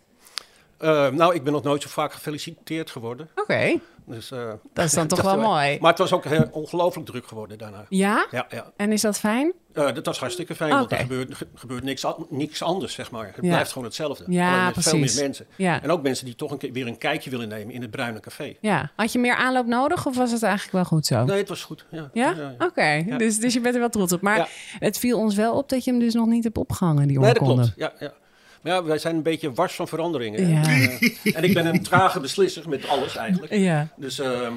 Eh, 0.77 1.09
nou, 1.09 1.35
ik 1.35 1.43
ben 1.43 1.53
nog 1.53 1.63
nooit 1.63 1.81
zo 1.81 1.89
vaak 1.89 2.13
gefeliciteerd 2.13 2.89
geworden. 2.89 3.29
Toch 3.35 3.47
Dus, 4.09 4.31
eh, 4.31 4.51
Dat 4.73 4.85
is 4.85 4.91
dan 4.91 5.07
toch 5.13 5.21
wel 5.21 5.37
mooi. 5.39 5.77
Maar 5.81 5.89
het 5.89 5.99
was 5.99 6.13
ook 6.13 6.25
heel 6.25 6.47
ongelooflijk 6.51 7.07
druk 7.07 7.27
geworden 7.27 7.57
daarna. 7.57 7.85
Ja? 7.89 8.27
Ja, 8.31 8.45
ja. 8.49 8.71
En 8.77 8.91
is 8.91 9.01
dat 9.01 9.19
fijn? 9.19 9.53
Eh, 9.73 9.93
dat 9.93 10.05
was 10.05 10.19
hartstikke 10.19 10.55
fijn, 10.55 10.69
want 10.71 10.91
er 10.91 10.97
gebeurt, 10.97 11.35
ge- 11.35 11.47
gebeurt 11.55 11.83
niks, 11.83 12.05
niks 12.29 12.63
anders, 12.63 12.93
zeg 12.93 13.11
maar. 13.11 13.25
Het 13.25 13.35
Ja. 13.35 13.41
blijft 13.41 13.71
gewoon 13.71 13.83
hetzelfde. 13.87 14.23
Ja, 14.27 14.51
Alleen 14.61 14.65
met 14.75 14.83
veel 14.83 14.97
meer 14.97 15.15
mensen. 15.19 15.45
Ja. 15.55 15.81
En 15.83 15.91
ook 15.91 16.01
mensen 16.01 16.25
die 16.25 16.35
toch 16.35 16.51
een 16.51 16.57
keer 16.57 16.71
weer 16.71 16.87
een 16.87 16.97
kijkje 16.97 17.29
willen 17.29 17.47
nemen 17.47 17.73
in 17.73 17.81
het 17.81 17.91
Bruine 17.91 18.19
Café. 18.19 18.55
Ja. 18.61 18.91
Had 18.95 19.11
je 19.11 19.19
meer 19.19 19.35
aanloop 19.35 19.65
nodig 19.65 20.05
of 20.05 20.15
was 20.17 20.31
het 20.31 20.43
eigenlijk 20.43 20.73
wel 20.73 20.85
goed 20.85 21.05
zo? 21.05 21.23
Nee, 21.25 21.37
het 21.37 21.49
was 21.49 21.63
goed. 21.63 21.85
Ja, 21.91 22.09
Ja? 22.13 22.55
Oké. 22.59 23.05
Dus, 23.17 23.39
dus 23.39 23.53
je 23.53 23.61
bent 23.61 23.73
er 23.73 23.79
wel 23.79 23.89
trots 23.89 24.13
op. 24.13 24.21
Maar 24.21 24.49
het 24.79 24.97
viel 24.97 25.19
ons 25.19 25.35
wel 25.35 25.53
op 25.57 25.69
dat 25.69 25.83
je 25.83 25.91
hem 25.91 25.99
dus 25.99 26.13
nog 26.13 26.27
niet 26.27 26.43
hebt 26.43 26.57
opgehangen, 26.57 27.07
die 27.07 27.19
Nee, 27.19 27.33
dat 27.33 27.43
klopt. 27.43 27.73
Ja, 27.75 27.93
ja. 27.99 28.13
Maar 28.61 28.73
ja, 28.73 28.83
wij 28.83 28.97
zijn 28.97 29.15
een 29.15 29.23
beetje 29.23 29.53
wars 29.53 29.73
van 29.75 29.87
veranderingen. 29.87 30.39
Eh, 30.63 31.33
en 31.37 31.43
ik 31.43 31.53
ben 31.53 31.65
een 31.65 31.83
trage 31.83 32.19
beslisser 32.19 32.69
met 32.69 32.87
alles 32.87 33.15
eigenlijk. 33.15 33.53
Ja. 33.53 33.87
Dus 33.97 34.19
ehm, 34.19 34.53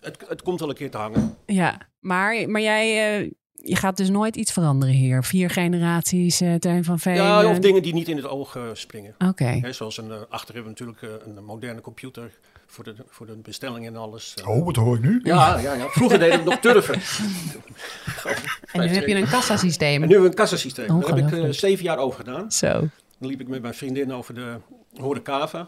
het, 0.00 0.24
het 0.28 0.42
komt 0.42 0.60
wel 0.60 0.68
een 0.68 0.74
keer 0.74 0.90
te 0.90 0.96
hangen. 0.98 1.36
Ja. 1.46 1.78
Maar, 2.00 2.48
maar 2.50 2.60
jij... 2.60 3.18
eh, 3.20 3.30
je 3.62 3.76
gaat 3.76 3.96
dus 3.96 4.08
nooit 4.10 4.36
iets 4.36 4.52
veranderen 4.52 4.94
hier. 4.94 5.24
Vier 5.24 5.50
generaties, 5.50 6.40
eh 6.40 6.54
Teun 6.54 6.84
van 6.84 6.98
Veen. 6.98 7.14
Ja, 7.14 7.42
eh, 7.42 7.50
of 7.50 7.58
dingen 7.58 7.82
die 7.82 7.94
niet 7.94 8.08
in 8.08 8.16
het 8.16 8.26
oog 8.28 8.56
eh, 8.56 8.62
springen. 8.72 9.14
Oké. 9.28 9.44
Hè, 9.44 9.72
zoals 9.72 9.96
een, 9.98 10.10
eh, 10.10 10.16
achter 10.28 10.54
hebben 10.54 10.74
we 10.74 10.84
natuurlijk 10.84 11.22
eh, 11.22 11.26
een 11.36 11.44
moderne 11.44 11.80
computer 11.80 12.30
voor 12.66 12.84
de, 12.84 12.94
voor 13.08 13.26
de 13.26 13.36
bestelling 13.36 13.86
en 13.86 13.96
alles. 13.96 14.34
Eh, 14.34 14.48
Oh, 14.48 14.64
wat 14.64 14.76
hoor 14.76 14.96
ik 14.96 15.02
nu? 15.02 15.20
Ja, 15.22 15.58
ja, 15.58 15.74
ja. 15.74 15.88
Vroeger 15.88 16.18
deden 16.18 16.38
we 16.38 16.44
nog 16.44 16.58
turven. 16.60 16.94
En 18.72 18.80
nu 18.80 18.86
heb 18.94 19.06
je 19.06 19.14
een 19.14 19.28
kassasysteem. 19.28 20.02
En 20.02 20.08
nu 20.08 20.14
hebben 20.14 20.20
we 20.22 20.28
een 20.28 20.34
kassasysteem. 20.34 21.00
Daar 21.00 21.14
heb 21.14 21.32
ik 21.32 21.32
eh, 21.44 21.50
zeven 21.50 21.84
jaar 21.84 21.98
over 21.98 22.18
gedaan. 22.18 22.52
Zo. 22.52 22.88
Dan 23.18 23.28
liep 23.28 23.40
ik 23.40 23.48
met 23.48 23.62
mijn 23.62 23.74
vriendin 23.74 24.12
over 24.12 24.34
de 24.34 24.56
Horecava. 24.96 25.58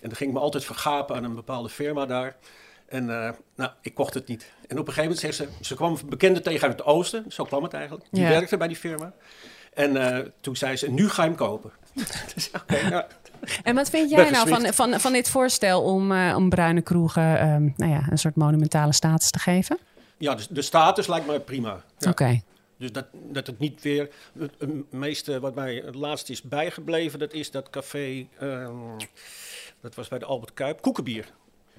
En 0.00 0.08
dan 0.08 0.16
ging 0.16 0.30
ik 0.30 0.36
me 0.36 0.42
altijd 0.42 0.64
vergapen 0.64 1.16
aan 1.16 1.24
een 1.24 1.34
bepaalde 1.34 1.68
firma 1.68 2.06
daar. 2.06 2.36
En 2.88 3.10
eh, 3.24 3.30
nou, 3.56 3.70
ik 3.80 3.94
kocht 3.94 4.14
het 4.14 4.26
niet. 4.26 4.52
En 4.68 4.78
op 4.78 4.86
een 4.88 4.92
gegeven 4.92 5.02
moment 5.02 5.18
zegt 5.20 5.34
ze... 5.34 5.64
Ze 5.64 5.74
kwam 5.74 5.98
bekende 6.08 6.40
tegen 6.40 6.68
uit 6.68 6.78
het 6.78 6.86
oosten. 6.86 7.24
Zo 7.28 7.44
kwam 7.44 7.62
het 7.62 7.72
eigenlijk. 7.72 8.04
Die 8.10 8.22
Ja. 8.22 8.28
werkte 8.28 8.56
bij 8.56 8.68
die 8.68 8.76
firma. 8.76 9.12
En 9.74 9.96
eh, 9.96 10.26
toen 10.40 10.56
zei 10.56 10.76
ze, 10.76 10.90
nu 10.90 11.08
ga 11.08 11.22
je 11.22 11.28
hem 11.28 11.38
kopen. 11.38 11.70
dus. 12.34 12.50
En 13.62 13.74
wat 13.74 13.90
vind 13.90 14.10
jij 14.10 14.30
nou 14.30 14.48
van, 14.48 14.72
van, 14.72 15.00
van 15.00 15.12
dit 15.12 15.28
voorstel 15.28 15.82
om, 15.82 16.12
eh, 16.12 16.34
om 16.36 16.48
bruine 16.48 16.80
kroegen 16.80 17.38
ehm, 17.38 17.68
nou 17.76 17.92
ja, 17.92 18.06
een 18.10 18.18
soort 18.18 18.36
monumentale 18.36 18.92
status 18.92 19.30
te 19.30 19.38
geven? 19.38 19.78
Ja, 20.16 20.34
de, 20.34 20.46
de 20.50 20.62
status 20.62 21.06
lijkt 21.06 21.26
mij 21.26 21.40
prima. 21.40 21.82
Ja. 21.98 22.10
Oké. 22.10 22.40
Dus 22.76 22.92
dat, 22.92 23.06
dat 23.12 23.46
het 23.46 23.58
niet 23.58 23.82
weer... 23.82 24.08
Het, 24.38 24.92
meeste 24.92 25.40
wat 25.40 25.54
mij 25.54 25.82
het 25.84 25.94
laatst 25.94 26.30
is 26.30 26.42
bijgebleven, 26.42 27.18
dat 27.18 27.32
is 27.32 27.50
dat 27.50 27.70
café... 27.70 28.26
ehm, 28.38 28.98
dat 29.80 29.94
was 29.94 30.08
bij 30.08 30.18
de 30.18 30.24
Albert 30.24 30.54
Kuip, 30.54 30.80
Koekenbier. 30.80 31.32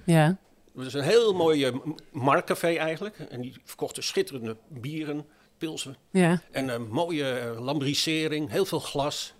Ja. 0.04 0.36
Dat 0.74 0.86
is 0.86 0.94
een 0.94 1.02
heel 1.02 1.34
mooi 1.34 1.64
eh, 1.64 1.74
marktcafé 2.10 2.74
eigenlijk. 2.74 3.18
En 3.18 3.40
die 3.40 3.54
verkochten 3.64 4.02
schitterende 4.02 4.56
bieren, 4.68 5.26
pilsen. 5.58 5.96
Ja. 6.10 6.42
En 6.50 6.68
een 6.68 6.88
mooie 6.88 7.30
eh, 7.30 7.60
lambrisering, 7.60 8.50
heel 8.50 8.64
veel 8.64 8.80
glas. 8.80 9.34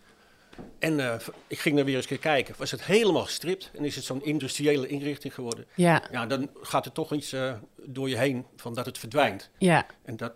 En 0.78 1.00
eh, 1.00 1.20
ik 1.46 1.58
ging 1.58 1.76
daar 1.76 1.84
weer 1.84 1.94
eens 1.94 2.04
een 2.04 2.10
keer 2.10 2.18
kijken. 2.18 2.54
Was 2.58 2.70
het 2.70 2.84
helemaal 2.84 3.24
gestript 3.24 3.70
en 3.74 3.84
is 3.84 3.96
het 3.96 4.04
zo'n 4.04 4.24
industriële 4.24 4.86
inrichting 4.86 5.34
geworden. 5.34 5.64
Ja. 5.74 6.02
Ja, 6.10 6.26
dan 6.26 6.50
gaat 6.62 6.86
er 6.86 6.92
toch 6.92 7.12
iets 7.12 7.32
eh, 7.32 7.54
door 7.84 8.08
je 8.08 8.18
heen 8.18 8.46
van 8.56 8.74
dat 8.74 8.86
het 8.86 8.98
verdwijnt. 8.98 9.50
Ja. 9.58 9.86
En 10.04 10.16
dat, 10.16 10.32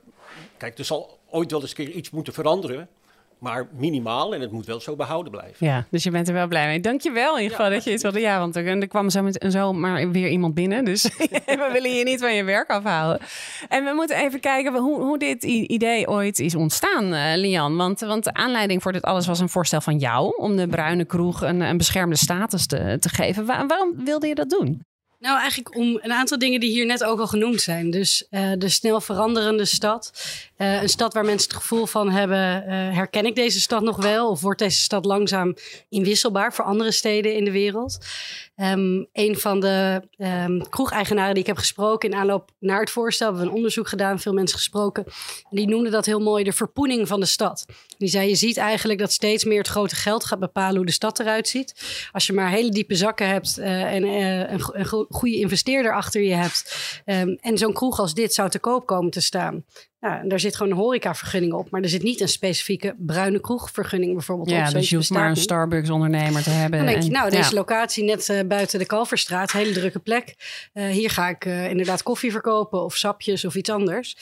kijk, 0.57 0.79
er 0.79 0.85
zal 0.85 1.19
ooit 1.31 1.51
wel 1.51 1.61
eens 1.61 1.71
een 1.71 1.85
keer 1.85 1.95
iets 1.95 2.11
moeten 2.11 2.33
veranderen. 2.33 2.89
Maar 3.39 3.67
minimaal 3.77 4.35
en 4.35 4.41
het 4.41 4.53
moet 4.53 4.67
wel 4.67 4.81
zo 4.81 4.97
behouden 4.97 5.33
blijven. 5.33 5.67
Ja, 5.67 5.87
dus 5.91 6.03
je 6.03 6.11
bent 6.11 6.29
er 6.29 6.35
wel 6.35 6.47
blij 6.47 6.67
mee. 6.67 6.81
Dankjewel 6.81 7.37
in 7.37 7.43
ieder 7.43 7.57
geval 7.57 7.73
dat 7.73 7.85
je 7.85 7.93
iets 7.93 8.03
wilde. 8.03 8.21
Ja, 8.21 8.39
want 8.39 8.57
er, 8.57 8.67
er 8.67 8.89
kwam 8.89 9.11
zo, 9.11 9.23
met, 9.23 9.47
zo 9.49 9.73
maar 9.73 10.11
weer 10.11 10.29
iemand 10.29 10.55
binnen. 10.55 10.85
Dus 10.85 11.03
we 11.47 11.69
willen 11.73 11.91
je 11.95 12.05
niet 12.05 12.21
van 12.21 12.35
je 12.35 12.45
werk 12.45 12.71
afhouden. 12.71 13.27
En 13.69 13.85
we 13.85 13.93
moeten 13.95 14.17
even 14.17 14.41
kijken 14.41 14.75
hoe, 14.77 15.01
hoe 15.01 15.19
dit 15.19 15.43
idee 15.45 16.09
ooit 16.09 16.39
is 16.39 16.55
ontstaan, 16.55 17.13
eh, 17.15 17.37
Lian. 17.37 17.77
Want, 17.77 18.01
want 18.01 18.25
de 18.25 18.33
aanleiding 18.33 18.83
voor 18.83 18.93
dit 18.93 19.03
alles 19.03 19.27
was 19.27 19.41
een 19.41 19.49
voorstel 19.49 19.81
van 19.81 19.99
jou... 19.99 20.37
om 20.37 20.57
de 20.57 20.67
bruine 20.67 21.05
kroeg 21.05 21.41
een, 21.43 21.61
een 21.61 21.77
beschermde 21.77 22.17
status 22.17 22.67
te, 22.67 22.97
te 22.99 23.09
geven. 23.09 23.47
Wa- 23.47 23.67
waarom 23.67 24.05
wilde 24.05 24.27
je 24.27 24.35
dat 24.35 24.51
doen? 24.51 24.83
Nou, 25.23 25.39
eigenlijk 25.39 25.77
om 25.77 25.99
een 26.03 26.13
aantal 26.13 26.39
dingen 26.39 26.61
die 26.61 26.71
hier 26.71 26.87
net 26.87 27.05
ook 27.05 27.21
al 27.21 27.27
genoemd 27.27 27.61
zijn. 27.61 27.91
Dus 27.91 28.27
eh, 28.31 28.53
de 28.59 28.69
snel 28.69 29.01
veranderende 29.01 29.65
stad. 29.65 30.13
Eh, 30.57 30.83
een 30.83 30.89
stad 30.89 31.15
waar 31.15 31.25
mensen 31.25 31.49
het 31.49 31.59
gevoel 31.59 31.87
van 31.87 32.11
hebben: 32.11 32.67
eh, 32.67 32.71
herken 32.71 33.27
ik 33.27 33.35
deze 33.35 33.61
stad 33.61 33.83
nog 33.83 33.97
wel? 33.97 34.31
Of 34.31 34.41
wordt 34.41 34.59
deze 34.59 34.81
stad 34.81 35.05
langzaam 35.05 35.55
inwisselbaar 35.89 36.53
voor 36.53 36.65
andere 36.65 36.93
steden 36.93 37.35
in 37.35 37.45
de 37.45 37.51
wereld? 37.51 37.99
Ehm, 38.55 39.05
een 39.13 39.37
van 39.39 39.61
de 39.61 40.03
ehm 40.17 40.61
kroegeigenaren 40.69 41.33
die 41.35 41.43
ik 41.43 41.49
heb 41.49 41.57
gesproken 41.59 42.11
in 42.11 42.17
aanloop 42.17 42.51
naar 42.59 42.81
het 42.81 42.91
voorstel, 42.91 43.27
hebben 43.27 43.45
we 43.45 43.51
een 43.51 43.57
onderzoek 43.57 43.89
gedaan, 43.89 44.21
veel 44.21 44.33
mensen 44.33 44.57
gesproken. 44.59 45.05
En 45.51 45.57
die 45.57 45.69
noemden 45.69 45.93
dat 45.93 46.07
heel 46.07 46.21
mooi 46.21 46.45
de 46.45 46.53
verpoening 46.53 47.09
van 47.09 47.21
de 47.21 47.27
stad. 47.27 47.67
Die 47.99 48.09
zei: 48.09 48.29
Je 48.29 48.35
ziet 48.35 48.57
eigenlijk 48.57 48.99
dat 48.99 49.13
steeds 49.13 49.45
meer 49.45 49.59
het 49.59 49.69
grote 49.69 49.95
geld 49.95 50.25
gaat 50.25 50.39
bepalen 50.39 50.77
hoe 50.77 50.87
de 50.87 50.93
stad 50.93 51.19
eruit 51.21 51.49
ziet. 51.49 51.83
Als 52.13 52.27
je 52.27 52.33
maar 52.33 52.51
hele 52.51 52.71
diepe 52.71 52.95
zakken 52.95 53.29
hebt 53.29 53.59
eh, 53.59 53.95
en 53.95 54.05
eh, 54.05 54.53
een, 54.53 54.61
go- 54.61 54.73
een 54.75 54.87
go- 54.87 55.07
goede 55.09 55.37
investeerder 55.39 55.95
achter 55.95 56.23
je 56.23 56.35
hebt. 56.35 56.77
ehm, 57.05 57.29
en 57.41 57.59
zo'n 57.59 57.73
kroeg 57.73 57.99
als 57.99 58.15
dit 58.15 58.35
zou 58.35 58.49
te 58.51 58.59
koop 58.59 58.87
komen 58.87 59.11
te 59.11 59.21
staan. 59.21 59.65
Ja, 60.03 60.21
en 60.21 60.29
daar 60.29 60.41
zit 60.41 60.57
gewoon 60.57 60.73
een 60.73 60.79
horecavergunning 60.79 61.53
op. 61.53 61.71
Maar 61.71 61.81
er 61.83 61.89
zit 61.89 62.03
niet 62.03 62.21
een 62.21 62.29
specifieke 62.29 62.95
bruine 62.99 63.41
kroegvergunning 63.41 64.13
bijvoorbeeld 64.13 64.49
op. 64.49 64.55
Ja, 64.55 64.71
dus 64.71 64.91
je 64.91 64.97
hoeft 64.97 65.11
maar 65.11 65.27
een 65.27 65.33
niet. 65.33 65.43
Starbucks-ondernemer 65.43 66.43
te 66.43 66.51
hebben. 66.51 66.79
Dan 66.79 66.89
denk 66.89 67.03
je, 67.03 67.09
En- 67.09 67.15
nou, 67.15 67.31
deze 67.31 67.51
ja. 67.51 67.57
locatie 67.57 68.05
net 68.05 68.29
eh, 68.29 68.41
buiten 68.47 68.79
de 68.79 68.87
Kalverstraat, 68.87 69.53
hele 69.53 69.73
drukke 69.73 69.99
plek. 69.99 70.35
Eh, 70.73 70.87
hier 70.87 71.11
ga 71.11 71.29
ik 71.29 71.45
eh, 71.45 71.71
inderdaad 71.71 72.03
koffie 72.03 72.31
verkopen 72.31 72.85
of 72.85 72.97
sapjes 72.97 73.45
of 73.45 73.55
iets 73.55 73.71
anders. 73.71 74.17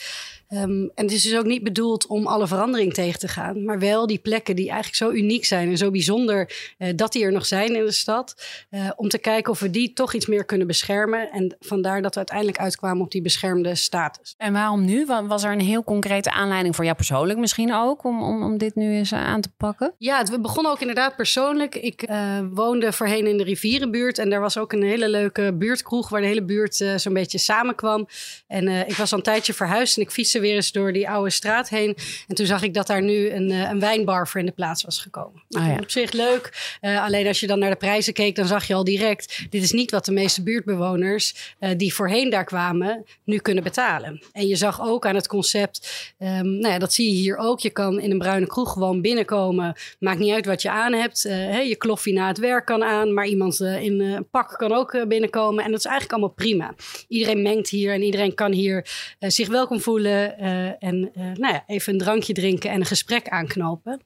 Ehm, 0.51 0.71
en 0.71 0.91
het 0.95 1.11
is 1.11 1.23
dus 1.23 1.37
ook 1.37 1.45
niet 1.45 1.63
bedoeld 1.63 2.07
om 2.07 2.27
alle 2.27 2.47
verandering 2.47 2.93
tegen 2.93 3.19
te 3.19 3.27
gaan. 3.27 3.63
Maar 3.65 3.79
wel 3.79 4.07
die 4.07 4.17
plekken 4.19 4.55
die 4.55 4.65
eigenlijk 4.67 4.95
zo 4.95 5.09
uniek 5.09 5.45
zijn 5.45 5.69
en 5.69 5.77
zo 5.77 5.91
bijzonder 5.91 6.51
eh, 6.77 6.89
dat 6.95 7.11
die 7.11 7.23
er 7.23 7.31
nog 7.31 7.45
zijn 7.45 7.75
in 7.75 7.85
de 7.85 7.91
stad. 7.91 8.35
eh, 8.69 8.89
om 8.95 9.09
te 9.09 9.17
kijken 9.17 9.51
of 9.51 9.59
we 9.59 9.69
die 9.69 9.93
toch 9.93 10.13
iets 10.13 10.25
meer 10.25 10.45
kunnen 10.45 10.67
beschermen. 10.67 11.31
En 11.31 11.55
vandaar 11.59 12.01
dat 12.01 12.11
we 12.11 12.17
uiteindelijk 12.17 12.57
uitkwamen 12.57 13.03
op 13.03 13.11
die 13.11 13.21
beschermde 13.21 13.75
status. 13.75 14.33
En 14.37 14.53
waarom 14.53 14.85
nu? 14.85 15.05
Wa- 15.05 15.25
Was 15.25 15.43
er 15.43 15.51
een 15.51 15.59
heel 15.61 15.83
concrete 15.83 16.31
aanleiding 16.31 16.75
voor 16.75 16.83
jou 16.83 16.95
persoonlijk 16.95 17.39
misschien 17.39 17.73
ook... 17.73 18.03
om, 18.03 18.23
om, 18.23 18.43
om 18.43 18.57
dit 18.57 18.75
nu 18.75 18.93
eens 18.93 19.11
eh, 19.11 19.23
aan 19.25 19.41
te 19.41 19.49
pakken? 19.57 19.93
Ja, 19.97 20.17
het 20.17 20.29
we 20.29 20.39
begonnen 20.39 20.71
ook 20.71 20.79
inderdaad 20.79 21.15
persoonlijk. 21.15 21.75
Ik 21.75 22.09
woonde 22.53 22.91
voorheen 22.93 23.27
in 23.27 23.37
de 23.37 23.43
rivierenbuurt 23.43 24.17
en 24.17 24.29
daar 24.29 24.39
was 24.39 24.57
ook 24.57 24.73
een 24.73 24.83
hele 24.83 25.09
leuke 25.09 25.53
buurtkroeg 25.53 26.09
waar 26.09 26.21
de 26.21 26.27
hele 26.27 26.43
buurt 26.43 26.75
zo'n 26.95 27.13
beetje 27.13 27.37
samenkwam. 27.37 28.07
En 28.47 28.67
ik 28.67 28.95
was 28.95 29.11
al 29.11 29.17
een 29.17 29.23
tijdje 29.23 29.53
verhuisd 29.53 29.97
en 29.97 30.01
ik 30.03 30.11
fietste 30.11 30.39
weer 30.41 30.55
eens 30.55 30.71
door 30.71 30.93
die 30.93 31.09
oude 31.09 31.29
straat 31.29 31.69
heen. 31.69 31.97
En 32.27 32.35
toen 32.35 32.45
zag 32.45 32.63
ik 32.63 32.73
dat 32.73 32.87
daar 32.87 33.01
nu 33.01 33.29
een, 33.29 33.51
eh, 33.51 33.69
een 33.69 33.79
wijnbar 33.79 34.27
voor 34.27 34.39
in 34.39 34.45
de 34.45 34.51
plaats 34.51 34.83
was 34.83 34.99
gekomen. 34.99 35.43
Ah, 35.49 35.67
ja. 35.67 35.77
Op 35.79 35.89
zich 35.89 36.11
leuk. 36.11 36.75
Eh, 36.81 37.03
alleen 37.03 37.27
als 37.27 37.39
je 37.39 37.47
dan 37.47 37.59
naar 37.59 37.69
de 37.69 37.75
prijzen 37.75 38.13
keek, 38.13 38.35
dan 38.35 38.47
zag 38.47 38.67
je 38.67 38.73
al 38.73 38.83
direct, 38.83 39.45
dit 39.49 39.63
is 39.63 39.71
niet 39.71 39.91
wat 39.91 40.05
de 40.05 40.11
meeste 40.11 40.43
buurtbewoners 40.43 41.55
eh, 41.59 41.69
die 41.77 41.93
voorheen 41.93 42.29
daar 42.29 42.43
kwamen, 42.43 43.05
nu 43.23 43.37
kunnen 43.37 43.63
betalen. 43.63 44.21
En 44.31 44.47
je 44.47 44.55
zag 44.55 44.81
ook 44.81 45.05
aan 45.05 45.15
het 45.15 45.27
concept, 45.27 46.13
ehm, 46.17 46.59
nou 46.59 46.73
ja, 46.73 46.79
dat 46.79 46.93
zie 46.93 47.09
je 47.09 47.15
hier 47.15 47.37
ook. 47.37 47.59
Je 47.59 47.69
kan 47.69 47.99
in 47.99 48.11
een 48.11 48.17
bruine 48.17 48.47
kroeg 48.47 48.71
gewoon 48.71 49.01
binnenkomen. 49.01 49.75
Maakt 49.99 50.19
niet 50.19 50.33
uit 50.33 50.45
wat 50.45 50.61
je 50.61 50.69
aan 50.69 50.93
hebt. 50.93 51.21
Je 51.21 51.75
kloffie 51.77 52.13
na 52.13 52.27
het 52.27 52.37
werk 52.37 52.65
kan 52.65 52.83
aan, 52.83 53.13
maar 53.13 53.27
iemand 53.27 53.59
in 53.59 54.01
een 54.01 54.29
pak 54.29 54.57
kan 54.57 54.71
ook 54.71 55.07
binnenkomen. 55.07 55.63
En 55.63 55.71
dat 55.71 55.79
is 55.79 55.85
eigenlijk 55.85 56.17
allemaal 56.17 56.35
prima. 56.35 56.73
Iedereen 57.07 57.41
mengt 57.41 57.69
hier 57.69 57.93
en 57.93 58.01
iedereen 58.01 58.33
kan 58.33 58.51
hier 58.51 58.85
zich 59.19 59.47
welkom 59.47 59.79
voelen 59.79 60.30
eh, 60.37 60.83
en 60.83 61.11
eh, 61.13 61.23
nou 61.23 61.53
ja, 61.53 61.63
even 61.67 61.93
een 61.93 61.99
drankje 61.99 62.33
drinken 62.33 62.69
en 62.69 62.79
een 62.79 62.85
gesprek 62.85 63.27
aanknopen. 63.27 64.01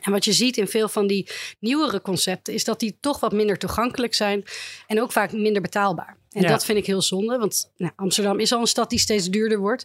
En 0.00 0.12
wat 0.12 0.24
je 0.24 0.32
ziet 0.32 0.56
in 0.56 0.68
veel 0.68 0.88
van 0.88 1.06
die 1.06 1.30
nieuwere 1.60 2.00
concepten 2.00 2.54
is 2.54 2.64
dat 2.64 2.80
die 2.80 2.96
toch 3.00 3.20
wat 3.20 3.32
minder 3.32 3.58
toegankelijk 3.58 4.14
zijn 4.14 4.44
en 4.86 5.00
ook 5.00 5.12
vaak 5.12 5.32
minder 5.32 5.62
betaalbaar. 5.62 6.16
En 6.32 6.42
Ja. 6.42 6.48
dat 6.48 6.64
vind 6.64 6.78
ik 6.78 6.86
heel 6.86 7.02
zonde, 7.02 7.38
want 7.38 7.70
nou, 7.76 7.92
Amsterdam 7.96 8.38
is 8.38 8.52
al 8.52 8.60
een 8.60 8.66
stad 8.66 8.90
die 8.90 8.98
steeds 8.98 9.30
duurder 9.30 9.58
wordt. 9.58 9.84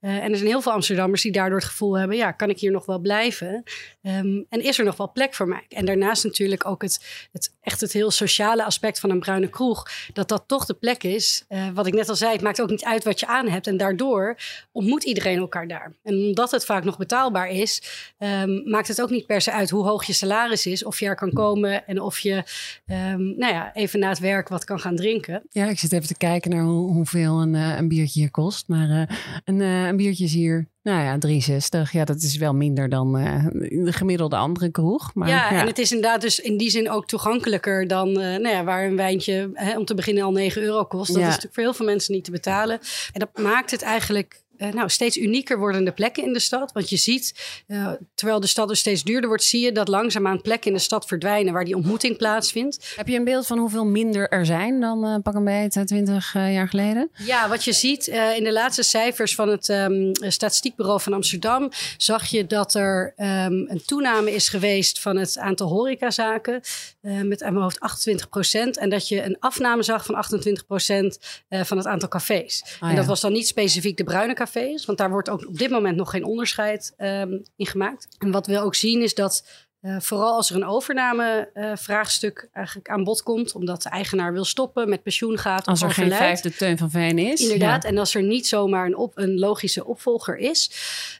Eh, 0.00 0.10
en 0.10 0.30
er 0.30 0.36
zijn 0.36 0.48
heel 0.48 0.60
veel 0.60 0.72
Amsterdammers 0.72 1.22
die 1.22 1.32
daardoor 1.32 1.58
het 1.58 1.68
gevoel 1.68 1.98
hebben: 1.98 2.16
ja, 2.16 2.32
kan 2.32 2.50
ik 2.50 2.58
hier 2.58 2.70
nog 2.70 2.86
wel 2.86 2.98
blijven? 2.98 3.62
Ehm, 4.02 4.42
en 4.48 4.60
is 4.60 4.78
er 4.78 4.84
nog 4.84 4.96
wel 4.96 5.12
plek 5.12 5.34
voor 5.34 5.48
mij? 5.48 5.64
En 5.68 5.84
daarnaast 5.84 6.24
natuurlijk 6.24 6.66
ook 6.66 6.82
het, 6.82 7.26
het 7.32 7.52
echt 7.60 7.80
het 7.80 7.92
heel 7.92 8.10
sociale 8.10 8.64
aspect 8.64 9.00
van 9.00 9.10
een 9.10 9.20
bruine 9.20 9.48
kroeg. 9.48 9.88
Dat 10.12 10.28
dat 10.28 10.44
toch 10.46 10.64
de 10.64 10.74
plek 10.74 11.02
is. 11.02 11.44
Eh, 11.48 11.68
wat 11.74 11.86
ik 11.86 11.94
net 11.94 12.08
al 12.08 12.16
zei, 12.16 12.32
het 12.32 12.42
maakt 12.42 12.60
ook 12.60 12.70
niet 12.70 12.84
uit 12.84 13.04
wat 13.04 13.20
je 13.20 13.26
aan 13.26 13.48
hebt. 13.48 13.66
En 13.66 13.76
daardoor 13.76 14.36
ontmoet 14.72 15.04
iedereen 15.04 15.38
elkaar 15.38 15.68
daar. 15.68 15.92
En 16.02 16.14
omdat 16.14 16.50
het 16.50 16.64
vaak 16.64 16.84
nog 16.84 16.96
betaalbaar 16.96 17.48
is, 17.48 17.82
ehm, 18.18 18.70
maakt 18.70 18.88
het 18.88 19.02
ook 19.02 19.10
niet 19.10 19.26
per 19.26 19.40
se 19.40 19.52
uit 19.52 19.70
hoe 19.70 19.84
hoog 19.84 20.04
je 20.04 20.12
salaris 20.12 20.66
is. 20.66 20.84
Of 20.84 21.00
je 21.00 21.06
er 21.06 21.14
kan 21.14 21.32
komen 21.32 21.86
en 21.86 22.00
of 22.00 22.18
je 22.18 22.42
ehm, 22.86 23.22
nou 23.22 23.52
ja, 23.52 23.74
even 23.74 23.98
na 23.98 24.08
het 24.08 24.18
werk 24.18 24.48
wat 24.48 24.64
kan 24.64 24.80
gaan 24.80 24.96
drinken. 24.96 25.42
Ja, 25.50 25.66
ik 25.68 25.78
zit 25.88 25.92
even 25.92 26.06
te 26.08 26.16
kijken 26.16 26.50
naar 26.50 26.64
hoe, 26.64 26.92
hoeveel 26.92 27.40
een, 27.40 27.54
eh, 27.54 27.76
een 27.76 27.88
biertje 27.88 28.20
hier 28.20 28.30
kost. 28.30 28.68
Maar 28.68 28.90
eh, 28.90 29.16
een, 29.44 29.60
eh, 29.60 29.86
een 29.86 29.96
biertje 29.96 30.24
is 30.24 30.32
hier, 30.32 30.68
nou 30.82 31.02
ja, 31.02 31.18
3,60. 31.18 31.92
Ja, 31.92 32.04
dat 32.04 32.22
is 32.22 32.36
wel 32.36 32.54
minder 32.54 32.88
dan 32.88 33.18
eh, 33.18 33.46
de 33.84 33.92
gemiddelde 33.92 34.36
andere 34.36 34.70
kroeg. 34.70 35.14
Maar, 35.14 35.28
ja, 35.28 35.50
en 35.50 35.66
het 35.66 35.78
is 35.78 35.92
inderdaad 35.92 36.20
dus 36.20 36.40
in 36.40 36.56
die 36.56 36.70
zin 36.70 36.90
ook 36.90 37.06
toegankelijker 37.06 37.86
dan 37.86 38.08
eh, 38.08 38.14
nou 38.14 38.48
ja, 38.48 38.64
waar 38.64 38.84
een 38.86 38.96
wijntje 38.96 39.50
hè, 39.54 39.78
om 39.78 39.84
te 39.84 39.94
beginnen 39.94 40.24
al 40.24 40.32
9 40.32 40.62
euro 40.62 40.84
kost. 40.84 41.06
Dat 41.12 41.16
Ja. 41.16 41.22
is 41.22 41.26
natuurlijk 41.28 41.54
voor 41.54 41.62
heel 41.62 41.74
veel 41.74 41.86
mensen 41.86 42.14
niet 42.14 42.24
te 42.24 42.30
betalen. 42.30 42.78
En 43.12 43.20
dat 43.20 43.44
maakt 43.44 43.70
het 43.70 43.82
eigenlijk 43.82 44.42
eh, 44.56 44.72
nou, 44.72 44.88
steeds 44.88 45.16
unieker 45.16 45.58
wordende 45.58 45.92
plekken 45.92 46.24
in 46.24 46.32
de 46.32 46.40
stad. 46.40 46.72
Want 46.72 46.88
je 46.88 46.96
ziet, 46.96 47.62
eh, 47.66 47.90
terwijl 48.14 48.40
de 48.40 48.46
stad 48.46 48.68
dus 48.68 48.78
steeds 48.78 49.02
duurder 49.02 49.28
wordt, 49.28 49.44
zie 49.44 49.64
je 49.64 49.72
dat 49.72 49.88
langzaamaan 49.88 50.40
plekken 50.40 50.70
in 50.70 50.76
de 50.76 50.82
stad 50.82 51.06
verdwijnen 51.06 51.52
waar 51.52 51.64
die 51.64 51.76
ontmoeting 51.76 52.16
plaatsvindt. 52.16 52.92
Heb 52.96 53.08
je 53.08 53.16
een 53.16 53.24
beeld 53.24 53.46
van 53.46 53.58
hoeveel 53.58 53.84
minder 53.84 54.28
er 54.28 54.46
zijn 54.46 54.80
dan 54.80 55.04
eh, 55.04 55.14
pak 55.22 55.34
een 55.34 55.44
beet 55.44 55.86
20 55.86 56.32
jaar 56.32 56.68
geleden? 56.68 57.10
Ja, 57.14 57.48
wat 57.48 57.64
je 57.64 57.72
ziet 57.72 58.06
in 58.36 58.44
de 58.44 58.52
laatste 58.52 58.82
cijfers 58.82 59.34
van 59.34 59.48
het 59.48 59.68
ehm, 59.68 60.12
Statistiekbureau 60.12 61.00
van 61.00 61.12
Amsterdam, 61.12 61.70
zag 61.96 62.26
je 62.26 62.46
dat 62.46 62.74
er 62.74 63.12
ehm, 63.16 63.52
een 63.52 63.82
toename 63.86 64.34
is 64.34 64.48
geweest 64.48 65.00
van 65.00 65.16
het 65.16 65.38
aantal 65.38 65.68
horecazaken 65.68 66.60
met 67.00 67.42
aan 67.42 67.52
mijn 67.52 67.64
hoofd 67.64 67.80
28 67.80 68.28
procent. 68.28 68.78
En 68.78 68.90
dat 68.90 69.08
je 69.08 69.24
een 69.24 69.36
afname 69.38 69.82
zag 69.82 70.04
van 70.04 70.14
28 70.14 70.66
procent 70.66 71.18
van 71.48 71.76
het 71.76 71.86
aantal 71.86 72.08
cafés. 72.08 72.62
Ah, 72.80 72.88
en 72.88 72.94
dat 72.94 73.04
ja. 73.04 73.10
was 73.10 73.20
dan 73.20 73.32
niet 73.32 73.46
specifiek 73.46 73.96
de 73.96 74.04
bruine 74.04 74.34
cafés, 74.34 74.43
want 74.86 74.98
daar 74.98 75.10
wordt 75.10 75.30
ook 75.30 75.46
op 75.46 75.58
dit 75.58 75.70
moment 75.70 75.96
nog 75.96 76.10
geen 76.10 76.24
onderscheid 76.24 76.94
ehm, 76.96 77.38
in 77.56 77.66
gemaakt. 77.66 78.08
En 78.18 78.30
wat 78.30 78.46
we 78.46 78.60
ook 78.60 78.74
zien 78.74 79.02
is 79.02 79.14
dat 79.14 79.63
eh, 79.84 79.96
vooral 80.00 80.34
als 80.36 80.50
er 80.50 80.56
een 80.56 80.64
overname-vraagstuk 80.66 82.48
eigenlijk 82.52 82.88
aan 82.88 83.04
bod 83.04 83.22
komt, 83.22 83.54
omdat 83.54 83.82
de 83.82 83.88
eigenaar 83.88 84.32
wil 84.32 84.44
stoppen, 84.44 84.88
met 84.88 85.02
pensioen 85.02 85.38
gaat, 85.38 85.66
Als 85.66 85.82
of 85.82 85.88
er 85.88 85.94
geen 85.94 86.12
vijfde 86.12 86.54
teun 86.54 86.78
van 86.78 86.90
Veen 86.90 87.18
is. 87.18 87.40
Inderdaad, 87.40 87.82
Ja. 87.82 87.88
en 87.88 87.98
als 87.98 88.14
er 88.14 88.22
niet 88.22 88.46
zomaar 88.46 88.86
een, 88.86 88.96
op, 88.96 89.18
een 89.18 89.38
logische 89.38 89.84
opvolger 89.84 90.36
is, 90.36 90.70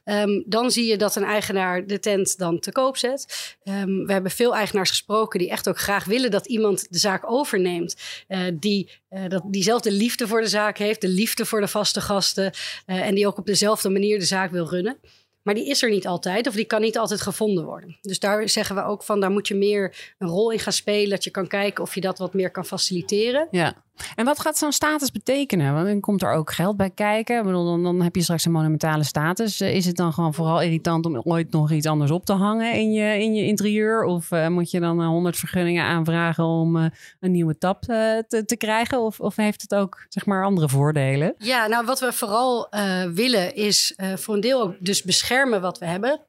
ehm, 0.04 0.42
dan 0.46 0.70
zie 0.70 0.86
je 0.86 0.96
dat 0.96 1.16
een 1.16 1.24
eigenaar 1.24 1.86
de 1.86 1.98
tent 1.98 2.38
dan 2.38 2.58
te 2.58 2.72
koop 2.72 2.96
zet. 2.96 3.54
Ehm, 3.64 4.04
we 4.04 4.12
hebben 4.12 4.30
veel 4.30 4.54
eigenaars 4.54 4.88
gesproken 4.88 5.38
die 5.38 5.50
echt 5.50 5.68
ook 5.68 5.78
graag 5.78 6.04
willen 6.04 6.30
dat 6.30 6.46
iemand 6.46 6.86
de 6.90 6.98
zaak 6.98 7.30
overneemt, 7.30 7.96
eh, 8.28 8.40
die 8.54 8.90
eh, 9.08 9.28
dat 9.28 9.42
diezelfde 9.46 9.92
liefde 9.92 10.28
voor 10.28 10.40
de 10.40 10.48
zaak 10.48 10.78
heeft, 10.78 11.00
de 11.00 11.08
liefde 11.08 11.46
voor 11.46 11.60
de 11.60 11.68
vaste 11.68 12.00
gasten 12.00 12.52
en 12.86 13.14
die 13.14 13.26
ook 13.26 13.38
op 13.38 13.46
dezelfde 13.46 13.88
manier 13.88 14.18
de 14.18 14.24
zaak 14.24 14.50
wil 14.50 14.68
runnen. 14.68 14.98
Maar 15.44 15.54
die 15.54 15.68
is 15.68 15.82
er 15.82 15.90
niet 15.90 16.06
altijd 16.06 16.46
of 16.48 16.54
die 16.54 16.64
kan 16.64 16.80
niet 16.80 16.98
altijd 16.98 17.20
gevonden 17.20 17.64
worden. 17.64 17.96
Dus 18.00 18.18
daar 18.18 18.48
zeggen 18.48 18.76
we 18.76 18.82
ook 18.82 19.02
van, 19.02 19.20
daar 19.20 19.30
moet 19.30 19.48
je 19.48 19.54
meer 19.54 20.14
een 20.18 20.28
rol 20.28 20.50
in 20.50 20.58
gaan 20.58 20.72
spelen. 20.72 21.10
Dat 21.10 21.24
je 21.24 21.30
kan 21.30 21.46
kijken 21.46 21.82
of 21.84 21.94
je 21.94 22.00
dat 22.00 22.18
wat 22.18 22.34
meer 22.34 22.50
kan 22.50 22.64
faciliteren. 22.64 23.48
Ja. 23.50 23.74
En 24.14 24.24
wat 24.24 24.40
gaat 24.40 24.58
zo'n 24.58 24.72
status 24.72 25.10
betekenen? 25.10 25.74
Want 25.74 25.86
dan 25.86 26.00
komt 26.00 26.22
er 26.22 26.32
ook 26.32 26.52
geld 26.52 26.76
bij 26.76 26.90
kijken. 26.90 27.38
Ik 27.38 27.44
bedoel, 27.44 27.64
dan, 27.64 27.82
dan 27.82 28.02
heb 28.02 28.16
je 28.16 28.22
straks 28.22 28.44
een 28.44 28.52
monumentale 28.52 29.04
status. 29.04 29.60
Eh, 29.60 29.74
Is 29.74 29.86
het 29.86 29.96
dan 29.96 30.12
gewoon 30.12 30.34
vooral 30.34 30.62
irritant 30.62 31.06
om 31.06 31.20
ooit 31.24 31.50
nog 31.50 31.70
iets 31.72 31.86
anders 31.86 32.10
op 32.10 32.24
te 32.24 32.32
hangen 32.32 32.74
in 32.74 32.92
je, 32.92 33.18
in 33.22 33.34
je 33.34 33.44
interieur? 33.44 34.04
Of 34.04 34.30
eh, 34.30 34.48
moet 34.48 34.70
je 34.70 34.80
dan 34.80 35.04
honderd 35.04 35.36
vergunningen 35.36 35.84
aanvragen 35.84 36.44
om 36.44 36.76
eh, 36.76 36.84
een 37.20 37.30
nieuwe 37.30 37.58
tap 37.58 37.84
eh, 37.86 38.18
te, 38.28 38.44
te 38.44 38.56
krijgen? 38.56 39.00
Of, 39.00 39.20
of 39.20 39.36
heeft 39.36 39.62
het 39.62 39.74
ook 39.74 40.06
zeg 40.08 40.26
maar 40.26 40.44
andere 40.44 40.68
voordelen? 40.68 41.34
Ja, 41.38 41.66
nou 41.66 41.86
wat 41.86 42.00
we 42.00 42.12
vooral 42.12 42.68
eh, 42.68 43.02
willen 43.04 43.54
is 43.54 43.92
eh, 43.96 44.16
voor 44.16 44.34
een 44.34 44.40
deel 44.40 44.62
ook 44.62 44.74
dus 44.78 45.02
beschermen 45.02 45.32
wat 45.60 45.78
we 45.78 45.86
hebben. 45.86 46.20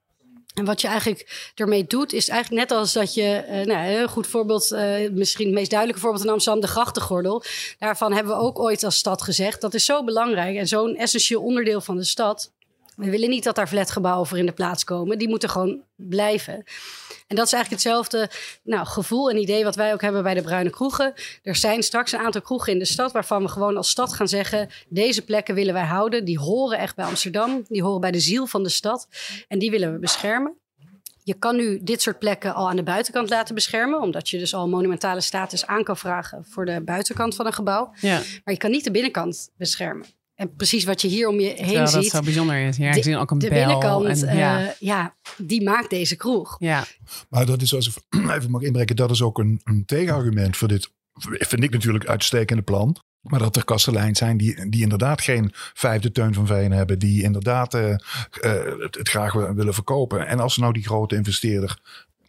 En 0.53 0.65
wat 0.65 0.81
je 0.81 0.87
eigenlijk 0.87 1.51
ermee 1.55 1.85
doet, 1.85 2.13
is 2.13 2.29
eigenlijk 2.29 2.69
net 2.69 2.79
als 2.79 2.93
dat 2.93 3.13
je, 3.13 3.33
eh, 3.33 3.65
nou, 3.65 3.87
een 3.87 4.09
goed 4.09 4.27
voorbeeld, 4.27 4.71
eh, 4.71 5.09
misschien 5.11 5.45
het 5.45 5.55
meest 5.55 5.69
duidelijke 5.69 6.01
voorbeeld 6.01 6.23
in 6.23 6.31
Amsterdam, 6.31 6.61
de 6.61 6.67
grachtengordel. 6.67 7.43
Daarvan 7.79 8.13
hebben 8.13 8.33
we 8.33 8.41
ook 8.41 8.59
ooit 8.59 8.83
als 8.83 8.97
stad 8.97 9.21
gezegd, 9.21 9.61
dat 9.61 9.73
is 9.73 9.85
zo 9.85 10.03
belangrijk 10.03 10.57
en 10.57 10.67
zo'n 10.67 10.95
essentieel 10.95 11.41
onderdeel 11.41 11.81
van 11.81 11.97
de 11.97 12.03
stad. 12.03 12.51
We 12.95 13.09
willen 13.09 13.29
niet 13.29 13.43
dat 13.43 13.55
daar 13.55 13.67
flatgebouwen 13.67 14.27
voor 14.27 14.37
in 14.37 14.45
de 14.45 14.51
plaats 14.51 14.83
komen. 14.83 15.17
Die 15.17 15.29
moeten 15.29 15.49
gewoon 15.49 15.83
blijven. 15.95 16.63
En 17.27 17.35
dat 17.35 17.45
is 17.45 17.53
eigenlijk 17.53 17.83
hetzelfde 17.83 18.29
nou, 18.63 18.85
gevoel 18.85 19.29
en 19.29 19.37
idee 19.37 19.63
wat 19.63 19.75
wij 19.75 19.93
ook 19.93 20.01
hebben 20.01 20.23
bij 20.23 20.33
de 20.33 20.41
Bruine 20.41 20.69
Kroegen. 20.69 21.13
Er 21.43 21.55
zijn 21.55 21.83
straks 21.83 22.11
een 22.11 22.19
aantal 22.19 22.41
kroegen 22.41 22.73
in 22.73 22.79
de 22.79 22.85
stad 22.85 23.11
waarvan 23.11 23.41
we 23.41 23.49
gewoon 23.49 23.77
als 23.77 23.89
stad 23.89 24.13
gaan 24.13 24.27
zeggen: 24.27 24.69
deze 24.89 25.21
plekken 25.21 25.55
willen 25.55 25.73
wij 25.73 25.85
houden. 25.85 26.25
Die 26.25 26.39
horen 26.39 26.77
echt 26.77 26.95
bij 26.95 27.05
Amsterdam. 27.05 27.65
Die 27.67 27.83
horen 27.83 28.01
bij 28.01 28.11
de 28.11 28.19
ziel 28.19 28.47
van 28.47 28.63
de 28.63 28.69
stad. 28.69 29.07
En 29.47 29.59
die 29.59 29.71
willen 29.71 29.93
we 29.93 29.99
beschermen. 29.99 30.57
Je 31.23 31.33
kan 31.33 31.55
nu 31.55 31.79
dit 31.83 32.01
soort 32.01 32.19
plekken 32.19 32.53
al 32.53 32.69
aan 32.69 32.75
de 32.75 32.83
buitenkant 32.83 33.29
laten 33.29 33.55
beschermen, 33.55 34.01
omdat 34.01 34.29
je 34.29 34.37
dus 34.37 34.53
al 34.53 34.67
monumentale 34.67 35.21
status 35.21 35.65
aan 35.65 35.83
kan 35.83 35.97
vragen 35.97 36.45
voor 36.45 36.65
de 36.65 36.81
buitenkant 36.81 37.35
van 37.35 37.45
een 37.45 37.53
gebouw. 37.53 37.93
Ja, 37.99 38.15
Maar 38.15 38.53
je 38.53 38.57
kan 38.57 38.71
niet 38.71 38.83
de 38.83 38.91
binnenkant 38.91 39.49
beschermen. 39.57 40.05
En 40.35 40.55
precies 40.55 40.83
wat 40.83 41.01
je 41.01 41.07
hier 41.07 41.27
om 41.27 41.39
je 41.39 41.47
heen 41.47 41.55
terwijl 41.55 41.91
dat 41.91 42.03
ziet. 42.03 42.11
zo 42.11 42.21
bijzonder 42.21 42.67
is. 42.67 42.77
Ja, 42.77 42.87
ik 42.89 42.93
de- 42.95 43.01
zie 43.01 43.17
ook 43.17 43.31
een 43.31 43.39
de 43.39 43.49
bel. 43.49 43.57
binnenkant, 43.57 44.05
en, 44.21 44.27
eh, 44.27 44.37
ja, 44.37 44.75
ja, 44.79 45.15
die 45.37 45.63
maakt 45.63 45.89
deze 45.89 46.15
kroeg. 46.15 46.55
ja. 46.59 46.85
Maar 47.29 47.45
dat 47.45 47.61
is, 47.61 47.73
als 47.75 47.87
ik 47.87 47.93
even 48.35 48.51
mag 48.51 48.61
inbreken, 48.61 48.95
dat 48.95 49.11
is 49.11 49.21
ook 49.21 49.37
een, 49.39 49.61
een 49.63 49.85
tegenargument 49.85 50.57
voor 50.57 50.67
dit, 50.67 50.91
vind 51.19 51.63
ik 51.63 51.71
natuurlijk, 51.71 52.05
uitstekende 52.07 52.61
plan. 52.63 52.97
Maar 53.21 53.39
dat 53.39 53.55
er 53.55 53.63
kasteleins 53.65 54.19
zijn 54.19 54.37
die, 54.37 54.69
die 54.69 54.81
inderdaad 54.81 55.21
geen 55.21 55.51
vijfde 55.53 56.11
teun 56.11 56.33
van 56.33 56.47
veen 56.47 56.71
hebben. 56.71 56.99
Die 56.99 57.23
inderdaad 57.23 57.73
eh, 57.73 57.91
eh, 57.91 57.99
het, 58.79 58.95
het 58.95 59.09
graag 59.09 59.33
willen 59.33 59.73
verkopen. 59.73 60.27
En 60.27 60.39
als 60.39 60.57
nou 60.57 60.73
die 60.73 60.83
grote 60.85 61.15
investeerder 61.15 61.79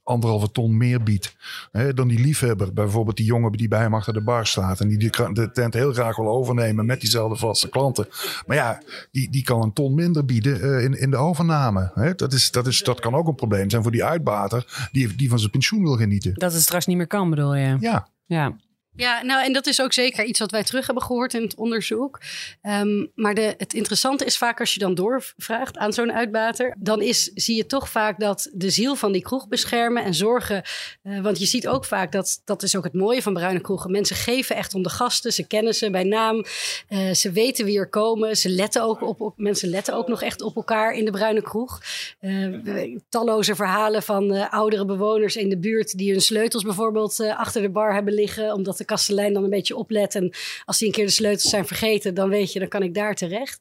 anderhalve 0.07 0.51
ton 0.51 0.77
meer 0.77 1.03
biedt 1.03 1.37
hè, 1.73 1.95
dan 1.95 2.09
die 2.09 2.19
liefhebber. 2.19 2.73
Bijvoorbeeld 2.73 3.17
die 3.17 3.27
jongen 3.27 3.53
die 3.53 3.69
bij 3.69 3.81
hem 3.81 3.95
achter 3.95 4.13
de 4.13 4.21
bar 4.21 4.47
staat. 4.47 4.81
En 4.81 4.89
die 4.89 4.99
de, 5.33 5.51
tent 5.53 5.75
heel 5.75 5.93
graag 5.93 6.17
wil 6.17 6.29
overnemen 6.29 6.87
met 6.87 7.01
diezelfde 7.01 7.37
vaste 7.37 7.69
klanten. 7.69 8.09
Maar 8.47 8.57
ja, 8.57 8.83
die, 9.11 9.31
die 9.31 9.43
kan 9.43 9.63
een 9.63 9.73
ton 9.73 9.95
minder 9.95 10.25
bieden 10.25 10.63
eh, 10.63 10.85
in, 10.85 11.01
in 11.01 11.11
de 11.11 11.17
overname. 11.17 11.91
Hè. 11.95 12.15
Dat, 12.15 12.33
is, 12.33 12.51
dat, 12.51 12.67
is, 12.67 12.83
dat 12.83 13.01
kan 13.01 13.15
ook 13.15 13.29
een 13.29 13.35
probleem 13.35 13.71
zijn 13.71 13.83
voor 13.83 13.93
die 13.93 14.05
uitbater 14.05 14.89
die, 14.93 15.15
die 15.15 15.29
van 15.29 15.39
zijn 15.39 15.51
pensioen 15.51 15.83
wil 15.83 15.97
genieten. 15.97 16.35
Dat 16.35 16.53
het 16.53 16.63
straks 16.63 16.87
niet 16.87 16.97
meer 16.97 17.07
kan, 17.07 17.31
bedoel 17.31 17.55
je? 17.55 17.77
Ja, 17.81 18.09
Ja. 18.27 18.57
Ja, 18.97 19.23
nou, 19.23 19.45
en 19.45 19.53
dat 19.53 19.67
is 19.67 19.81
ook 19.81 19.93
zeker 19.93 20.25
iets 20.25 20.39
wat 20.39 20.51
wij 20.51 20.63
terug 20.63 20.87
hebben 20.87 21.05
gehoord 21.05 21.35
in 21.35 21.43
het 21.43 21.55
onderzoek. 21.55 22.21
Ehm, 22.63 23.07
maar 23.15 23.35
de, 23.35 23.55
het 23.59 23.75
interessante 23.75 24.25
is 24.25 24.39
vaak 24.39 24.61
als 24.61 24.75
je 24.75 24.81
dan 24.81 24.95
doorvraagt 24.95 25.77
aan 25.77 25.93
zo'n 25.93 26.13
uitbater, 26.13 26.75
dan 26.79 27.03
is, 27.03 27.31
zie 27.35 27.57
je 27.57 27.67
toch 27.67 27.89
vaak 27.89 28.21
dat 28.21 28.51
de 28.53 28.71
ziel 28.71 28.95
van 28.95 29.13
die 29.13 29.23
kroeg 29.23 29.49
beschermen 29.49 30.05
en 30.05 30.15
zorgen. 30.15 30.63
eh, 31.03 31.21
want 31.21 31.39
je 31.39 31.47
ziet 31.47 31.69
ook 31.69 31.85
vaak 31.85 32.13
dat, 32.13 32.43
dat 32.45 32.63
is 32.63 32.77
ook 32.77 32.85
het 32.85 32.93
mooie 32.93 33.23
van 33.23 33.35
bruine 33.35 33.61
kroegen. 33.61 33.91
Mensen 33.91 34.17
geven 34.17 34.57
echt 34.57 34.75
om 34.75 34.83
de 34.83 34.89
gasten, 34.89 35.33
ze 35.33 35.47
kennen 35.47 35.75
ze 35.75 35.91
bij 35.91 36.05
naam, 36.05 36.45
eh, 36.89 37.11
ze 37.11 37.33
weten 37.33 37.65
wie 37.65 37.79
er 37.79 37.89
komen, 37.89 38.37
ze 38.37 38.49
letten 38.49 38.83
ook 38.83 39.03
op, 39.03 39.21
op, 39.21 39.35
mensen 39.37 39.69
letten 39.69 39.95
ook 39.95 40.09
nog 40.09 40.23
echt 40.23 40.43
op 40.43 40.57
elkaar 40.57 40.93
in 40.93 41.05
de 41.05 41.11
bruine 41.11 41.43
kroeg. 41.43 41.81
Eh, 42.21 42.99
talloze 43.09 43.55
verhalen 43.55 44.03
van 44.03 44.51
oudere 44.51 44.85
bewoners 44.85 45.37
in 45.37 45.49
de 45.49 45.59
buurt 45.59 45.99
die 45.99 46.11
hun 46.11 46.21
sleutels 46.21 46.63
bijvoorbeeld 46.63 47.21
achter 47.21 47.63
de 47.63 47.71
bar 47.71 47.95
hebben 47.95 48.15
liggen, 48.15 48.53
omdat 48.53 48.77
de 48.77 48.85
kastelein 48.87 49.33
dan 49.33 49.45
een 49.45 49.51
beetje 49.51 49.77
oplet. 49.77 50.15
En 50.15 50.35
als 50.65 50.79
die 50.79 50.87
een 50.87 50.95
keer 50.95 51.07
de 51.07 51.13
sleutels 51.13 51.51
zijn 51.51 51.67
vergeten, 51.67 52.15
dan 52.15 52.29
weet 52.29 52.53
je, 52.53 52.59
dan 52.59 52.69
kan 52.69 52.83
ik 52.83 52.95
daar 52.95 53.15
terecht. 53.15 53.61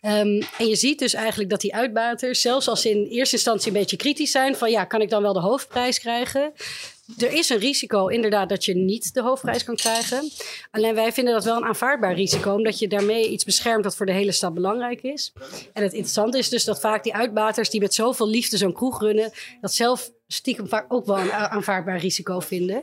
Ehm, 0.00 0.42
en 0.58 0.66
je 0.66 0.76
ziet 0.76 0.98
dus 0.98 1.14
eigenlijk 1.14 1.50
dat 1.50 1.60
die 1.60 1.74
uitbaters, 1.74 2.40
zelfs 2.40 2.68
als 2.68 2.82
ze 2.82 2.90
in 2.90 3.06
eerste 3.10 3.36
instantie 3.36 3.72
een 3.72 3.78
beetje 3.78 3.96
kritisch 3.96 4.30
zijn, 4.30 4.56
van 4.56 4.70
ja, 4.70 4.84
kan 4.84 5.00
ik 5.00 5.10
dan 5.10 5.22
wel 5.22 5.32
de 5.32 5.40
hoofdprijs 5.40 5.98
krijgen? 5.98 6.52
Er 7.18 7.32
is 7.32 7.48
een 7.48 7.58
risico 7.58 8.06
inderdaad 8.06 8.48
dat 8.48 8.64
je 8.64 8.74
niet 8.74 9.14
de 9.14 9.22
hoofdprijs 9.22 9.64
kan 9.64 9.76
krijgen. 9.76 10.30
Alleen 10.70 10.94
wij 10.94 11.12
vinden 11.12 11.34
dat 11.34 11.44
wel 11.44 11.56
een 11.56 11.64
aanvaardbaar 11.64 12.14
risico, 12.14 12.54
omdat 12.54 12.78
je 12.78 12.88
daarmee 12.88 13.28
iets 13.30 13.44
beschermt 13.44 13.84
dat 13.84 13.96
voor 13.96 14.06
de 14.06 14.12
hele 14.12 14.32
stad 14.32 14.54
belangrijk 14.54 15.02
is. 15.02 15.32
En 15.72 15.82
het 15.82 15.92
interessante 15.92 16.38
is 16.38 16.48
dus 16.48 16.64
dat 16.64 16.80
vaak 16.80 17.02
die 17.02 17.14
uitbaters 17.14 17.70
die 17.70 17.80
met 17.80 17.94
zoveel 17.94 18.28
liefde 18.28 18.56
zo'n 18.56 18.72
kroeg 18.72 19.00
runnen, 19.00 19.30
dat 19.60 19.74
zelf 19.74 20.10
stiekem 20.26 20.68
vaak 20.68 20.84
ook 20.92 21.06
wel 21.06 21.18
een 21.18 21.32
aanvaardbaar 21.32 21.98
risico 21.98 22.40
vinden. 22.40 22.82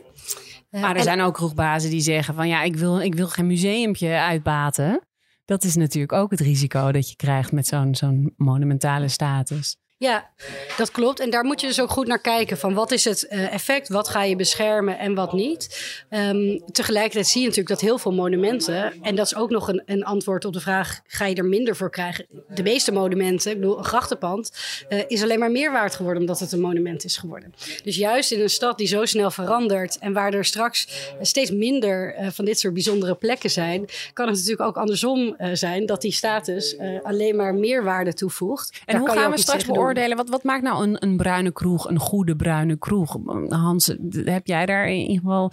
Eh, 0.70 0.80
Maar 0.80 0.90
er 0.90 0.96
en- 0.96 1.02
zijn 1.02 1.20
ook 1.20 1.34
kroegbazen 1.34 1.90
die 1.90 2.00
zeggen 2.00 2.34
van 2.34 2.48
ja, 2.48 2.62
ik 2.62 2.76
wil, 2.76 3.00
ik 3.00 3.14
wil 3.14 3.28
geen 3.28 3.46
museumpje 3.46 4.08
uitbaten. 4.18 5.06
Dat 5.44 5.64
is 5.64 5.74
natuurlijk 5.76 6.12
ook 6.12 6.30
het 6.30 6.40
risico 6.40 6.92
dat 6.92 7.08
je 7.10 7.16
krijgt 7.16 7.52
met 7.52 7.66
zo'n 7.66 7.94
zo'n 7.94 8.32
monumentale 8.36 9.08
status. 9.08 9.76
Ja, 9.98 10.30
dat 10.76 10.90
klopt. 10.90 11.20
En 11.20 11.30
daar 11.30 11.44
moet 11.44 11.60
je 11.60 11.66
dus 11.66 11.80
ook 11.80 11.90
goed 11.90 12.06
naar 12.06 12.20
kijken. 12.20 12.58
Van 12.58 12.74
wat 12.74 12.90
is 12.90 13.04
het 13.04 13.26
eh, 13.26 13.52
effect? 13.52 13.88
Wat 13.88 14.08
ga 14.08 14.22
je 14.22 14.36
beschermen 14.36 14.98
en 14.98 15.14
wat 15.14 15.32
niet? 15.32 15.92
Ehm, 16.08 16.58
tegelijkertijd 16.72 17.26
zie 17.26 17.40
je 17.40 17.46
natuurlijk 17.46 17.74
dat 17.74 17.88
heel 17.88 17.98
veel 17.98 18.12
monumenten... 18.12 18.92
en 19.02 19.14
dat 19.14 19.26
is 19.26 19.34
ook 19.34 19.50
nog 19.50 19.68
een, 19.68 19.82
een 19.86 20.04
antwoord 20.04 20.44
op 20.44 20.52
de 20.52 20.60
vraag... 20.60 21.00
ga 21.06 21.26
je 21.26 21.34
er 21.34 21.44
minder 21.44 21.76
voor 21.76 21.90
krijgen? 21.90 22.26
De 22.48 22.62
meeste 22.62 22.92
monumenten, 22.92 23.50
ik 23.50 23.60
bedoel 23.60 23.78
een 23.78 23.84
grachtenpand... 23.84 24.52
eh, 24.88 24.98
is 25.08 25.22
alleen 25.22 25.38
maar 25.38 25.50
meer 25.50 25.72
waard 25.72 25.94
geworden 25.94 26.20
omdat 26.20 26.40
het 26.40 26.52
een 26.52 26.60
monument 26.60 27.04
is 27.04 27.16
geworden. 27.16 27.54
Dus 27.82 27.96
juist 27.96 28.32
in 28.32 28.40
een 28.40 28.50
stad 28.50 28.78
die 28.78 28.86
zo 28.86 29.04
snel 29.04 29.30
verandert... 29.30 29.98
en 29.98 30.12
waar 30.12 30.34
er 30.34 30.44
straks 30.44 30.86
eh, 30.86 31.24
steeds 31.24 31.50
minder 31.50 32.14
van 32.32 32.44
dit 32.44 32.58
soort 32.58 32.74
bijzondere 32.74 33.14
plekken 33.14 33.50
zijn... 33.50 33.88
kan 34.12 34.26
het 34.26 34.34
natuurlijk 34.36 34.68
ook 34.68 34.76
andersom 34.76 35.36
zijn... 35.52 35.86
dat 35.86 36.00
die 36.00 36.12
status 36.12 36.76
alleen 37.02 37.36
maar 37.36 37.54
meerwaarde 37.54 38.14
toevoegt. 38.14 38.80
En 38.84 38.94
Daar 38.94 39.00
hoe 39.00 39.10
gaan 39.10 39.30
we 39.30 39.38
straks 39.38 39.64
doen. 39.64 39.87
Wat, 39.94 40.28
wat 40.28 40.42
maakt 40.42 40.62
nou 40.62 40.82
een, 40.82 40.96
een 41.02 41.16
bruine 41.16 41.52
kroeg 41.52 41.88
een 41.88 41.98
goede 41.98 42.36
bruine 42.36 42.78
kroeg? 42.78 43.16
Hans, 43.48 43.94
heb 44.24 44.46
jij 44.46 44.66
daar 44.66 44.86
in 44.88 44.96
ieder 44.96 45.16
geval 45.16 45.52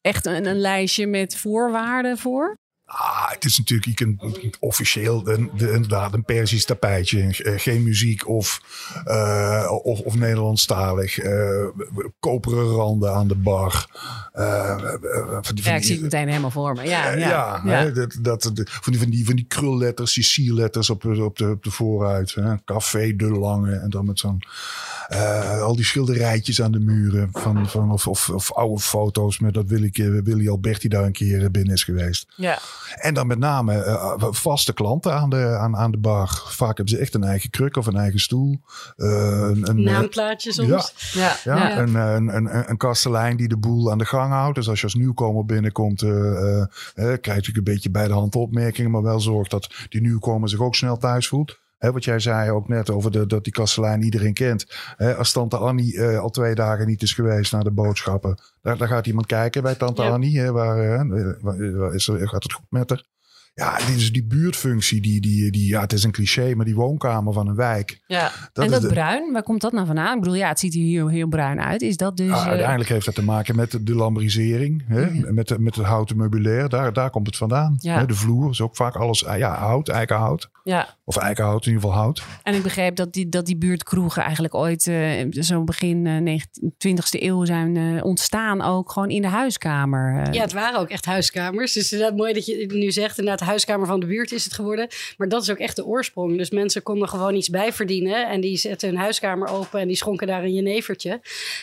echt 0.00 0.26
een, 0.26 0.46
een 0.46 0.60
lijstje 0.60 1.06
met 1.06 1.36
voorwaarden 1.36 2.18
voor? 2.18 2.58
Ah, 2.88 3.30
het 3.30 3.44
is 3.44 3.58
natuurlijk 3.58 4.56
officieel 4.60 5.22
de, 5.22 5.48
inderdaad 5.58 6.14
een 6.14 6.24
Persisch 6.24 6.64
tapijtje. 6.64 7.20
Eh, 7.20 7.52
geen 7.56 7.82
muziek 7.82 8.28
of, 8.28 8.60
eh, 9.04 9.70
of, 9.82 10.00
of 10.00 10.14
Nederlandstalig. 10.14 11.18
eh, 11.18 11.66
koperen 12.20 12.64
randen 12.66 13.14
aan 13.14 13.28
de 13.28 13.34
bar. 13.34 13.86
Van 14.32 15.54
die- 15.54 15.62
van 15.62 15.72
Ja, 15.72 15.78
ik 15.78 15.84
zie 15.84 15.92
het 15.94 16.02
meteen 16.02 16.28
helemaal 16.28 16.50
voor 16.50 16.74
me. 16.74 16.82
Ja, 16.88 17.10
ja, 17.10 17.16
ja, 17.28 17.60
ja. 17.64 17.70
Hè, 17.70 17.92
dat, 17.92 18.16
dat, 18.20 18.42
van, 18.42 18.92
die, 18.92 19.00
van, 19.00 19.10
die, 19.10 19.24
van 19.26 19.36
die 19.36 19.44
krulletters, 19.46 20.14
die 20.14 20.24
sierletters 20.24 20.90
op, 20.90 21.02
de- 21.02 21.24
op, 21.24 21.36
de, 21.36 21.48
op 21.50 21.64
de 21.64 21.70
vooruit. 21.70 22.34
Hè. 22.34 22.54
Café 22.64 23.16
de 23.16 23.30
Lange. 23.30 23.74
En 23.76 23.90
dan 23.90 24.06
met 24.06 24.18
zo'n... 24.18 24.42
al 25.60 25.76
die 25.76 25.84
schilderijtjes 25.84 26.62
aan 26.62 26.72
de 26.72 26.80
muren. 26.80 27.28
Van, 27.32 27.68
van, 27.68 27.90
of, 27.90 28.06
of, 28.06 28.28
of 28.28 28.52
oude 28.52 28.80
foto's 28.80 29.38
met 29.38 29.54
dat 29.54 29.68
Willy, 29.68 29.90
Willy 30.24 30.48
Alberti 30.48 30.88
daar 30.88 31.04
een 31.04 31.12
keer 31.12 31.50
binnen 31.50 31.74
is 31.74 31.84
geweest. 31.84 32.26
Ja. 32.36 32.58
En 32.94 33.14
dan 33.14 33.26
met 33.26 33.38
name 33.38 33.82
eh, 33.82 34.14
vaste 34.18 34.72
klanten 34.72 35.14
aan 35.14 35.30
de, 35.30 35.56
aan, 35.60 35.76
aan 35.76 35.90
de 35.90 35.98
bar. 35.98 36.42
Vaak 36.46 36.76
hebben 36.76 36.94
ze 36.94 37.00
echt 37.00 37.14
een 37.14 37.24
eigen 37.24 37.50
kruk 37.50 37.76
of 37.76 37.86
een 37.86 37.96
eigen 37.96 38.20
stoel. 38.20 38.60
Eh, 38.96 39.08
een, 39.08 39.68
een, 39.68 39.86
eh, 39.86 39.92
naamplaatje 39.92 40.52
soms. 40.52 41.12
Ja. 41.12 41.36
ja, 41.44 41.56
Ja. 41.56 41.78
Een, 41.78 41.96
eh, 41.96 42.12
een, 42.12 42.36
een, 42.36 42.70
een 42.70 42.76
kastelein 42.76 43.36
die 43.36 43.48
de 43.48 43.56
boel 43.56 43.90
aan 43.90 43.98
de 43.98 44.04
gang 44.04 44.32
houdt. 44.32 44.54
Dus 44.54 44.68
als 44.68 44.78
je 44.78 44.84
als 44.84 44.94
nieuwkomer 44.94 45.44
binnenkomt, 45.44 46.02
eh 46.02 46.24
eh, 46.36 46.66
eh, 46.94 47.20
krijg 47.20 47.46
je 47.46 47.56
een 47.56 47.64
beetje 47.64 47.90
bij 47.90 48.06
de 48.06 48.12
hand 48.12 48.36
opmerkingen. 48.36 48.90
Maar 48.90 49.02
wel 49.02 49.20
zorgt 49.20 49.50
dat 49.50 49.74
die 49.88 50.00
nieuwkomer 50.00 50.48
zich 50.48 50.60
ook 50.60 50.74
snel 50.74 50.96
thuis 50.96 51.28
voelt. 51.28 51.58
Hè, 51.86 51.92
wat 51.92 52.04
jij 52.04 52.18
zei 52.18 52.50
ook 52.50 52.68
net 52.68 52.90
over 52.90 53.10
de, 53.10 53.26
dat 53.26 53.44
die 53.44 53.52
kastelein 53.52 54.02
iedereen 54.02 54.34
kent. 54.34 54.66
Hè, 54.96 55.14
als 55.14 55.32
tante 55.32 55.56
Annie 55.56 55.98
eh, 56.00 56.18
al 56.18 56.30
twee 56.30 56.54
dagen 56.54 56.86
niet 56.86 57.02
is 57.02 57.12
geweest 57.12 57.52
naar 57.52 57.64
de 57.64 57.70
boodschappen. 57.70 58.38
Daar, 58.62 58.76
daar 58.76 58.88
gaat 58.88 59.06
iemand 59.06 59.26
kijken 59.26 59.62
bij 59.62 59.74
tante 59.74 60.02
Ja. 60.02 60.08
Annie. 60.08 60.40
Hè, 60.40 60.52
waar, 60.52 60.78
eh, 60.78 61.32
waar, 61.40 61.76
waar 61.76 61.94
is 61.94 62.08
er, 62.08 62.28
gaat 62.28 62.42
het 62.42 62.52
goed 62.52 62.66
met 62.70 62.90
haar? 62.90 63.04
Ja, 63.60 63.76
dit 63.76 63.96
is 63.96 64.12
die 64.12 64.24
buurtfunctie, 64.24 65.00
die, 65.00 65.20
die, 65.20 65.50
die, 65.50 65.68
ja, 65.68 65.80
het 65.80 65.92
is 65.92 66.02
een 66.04 66.10
cliché, 66.10 66.54
maar 66.54 66.64
die 66.64 66.74
woonkamer 66.74 67.32
van 67.32 67.48
een 67.48 67.54
wijk. 67.54 68.00
Ja. 68.06 68.32
Dat 68.52 68.64
en 68.64 68.70
dat 68.70 68.80
de- 68.82 68.88
bruin, 68.88 69.32
waar 69.32 69.42
komt 69.42 69.60
dat 69.60 69.72
nou 69.72 69.86
vandaan? 69.86 70.14
Ik 70.14 70.20
bedoel, 70.20 70.36
ja, 70.36 70.48
het 70.48 70.58
ziet 70.60 70.74
hier 70.74 70.88
heel, 70.98 71.08
heel 71.08 71.28
bruin 71.28 71.60
uit. 71.60 71.82
Is 71.82 71.96
dat 71.96 72.16
dus... 72.16 72.26
Ja, 72.26 72.40
eh, 72.42 72.46
uiteindelijk 72.46 72.88
heeft 72.90 73.04
dat 73.06 73.14
te 73.14 73.22
maken 73.22 73.56
met 73.56 73.78
de 73.80 73.94
lambrisering, 73.94 74.84
hè? 74.86 75.32
Met, 75.32 75.48
de- 75.48 75.58
met 75.58 75.74
het 75.76 75.84
houten 75.86 76.16
meubilair. 76.16 76.68
Daar, 76.68 76.92
daar 76.92 77.10
komt 77.10 77.26
het 77.26 77.36
vandaan. 77.36 77.76
Ja. 77.80 77.98
Hè, 77.98 78.06
De 78.06 78.14
vloer 78.14 78.50
is 78.50 78.60
ook 78.60 78.76
vaak 78.76 78.94
alles 78.96 79.24
eh, 79.24 79.38
ja, 79.38 79.54
hout, 79.58 79.88
eikenhout. 79.88 80.50
ja. 80.64 80.94
Of 81.08 81.16
eikenhout, 81.16 81.66
in 81.66 81.72
ieder 81.72 81.88
geval 81.88 81.98
hout. 82.02 82.22
En 82.42 82.54
ik 82.54 82.62
begreep 82.62 82.96
dat 82.96 83.12
die, 83.12 83.28
dat 83.28 83.46
die 83.46 83.56
buurtkroegen 83.56 84.22
eigenlijk 84.22 84.54
ooit 84.54 84.86
eh, 84.86 85.26
zo 85.30 85.64
begin 85.64 86.06
eh, 86.06 86.16
19 86.20 86.74
20e 86.88 87.20
eeuw 87.22 87.44
zijn 87.44 87.76
eh, 87.76 88.04
ontstaan. 88.04 88.62
Ook 88.62 88.92
gewoon 88.92 89.10
in 89.10 89.22
de 89.22 89.28
huiskamer. 89.28 90.32
Ja, 90.34 90.40
het 90.42 90.52
waren 90.52 90.80
ook 90.80 90.88
echt 90.88 91.04
huiskamers. 91.04 91.72
Dus 91.72 91.92
inderdaad 91.92 92.16
mooi 92.16 92.32
dat 92.32 92.46
je 92.46 92.60
het 92.60 92.72
nu 92.72 92.90
zegt. 92.92 93.18
Inderdaad, 93.18 93.38
de 93.38 93.44
huiskamer 93.46 93.86
van 93.86 94.00
de 94.00 94.06
buurt 94.06 94.32
is 94.32 94.44
het 94.44 94.52
geworden. 94.52 94.88
Maar 95.16 95.28
dat 95.28 95.42
is 95.42 95.50
ook 95.50 95.58
echt 95.58 95.76
de 95.76 95.86
oorsprong. 95.86 96.36
Dus 96.36 96.50
mensen 96.50 96.82
konden 96.82 97.08
gewoon 97.08 97.34
iets 97.34 97.50
bijverdienen. 97.50 98.28
En 98.28 98.40
die 98.40 98.56
zetten 98.56 98.88
hun 98.88 98.98
huiskamer 98.98 99.48
open 99.48 99.80
en 99.80 99.86
die 99.86 99.96
schonken 99.96 100.26
daar 100.26 100.42
een 100.42 100.54
jenevertje. 100.54 101.20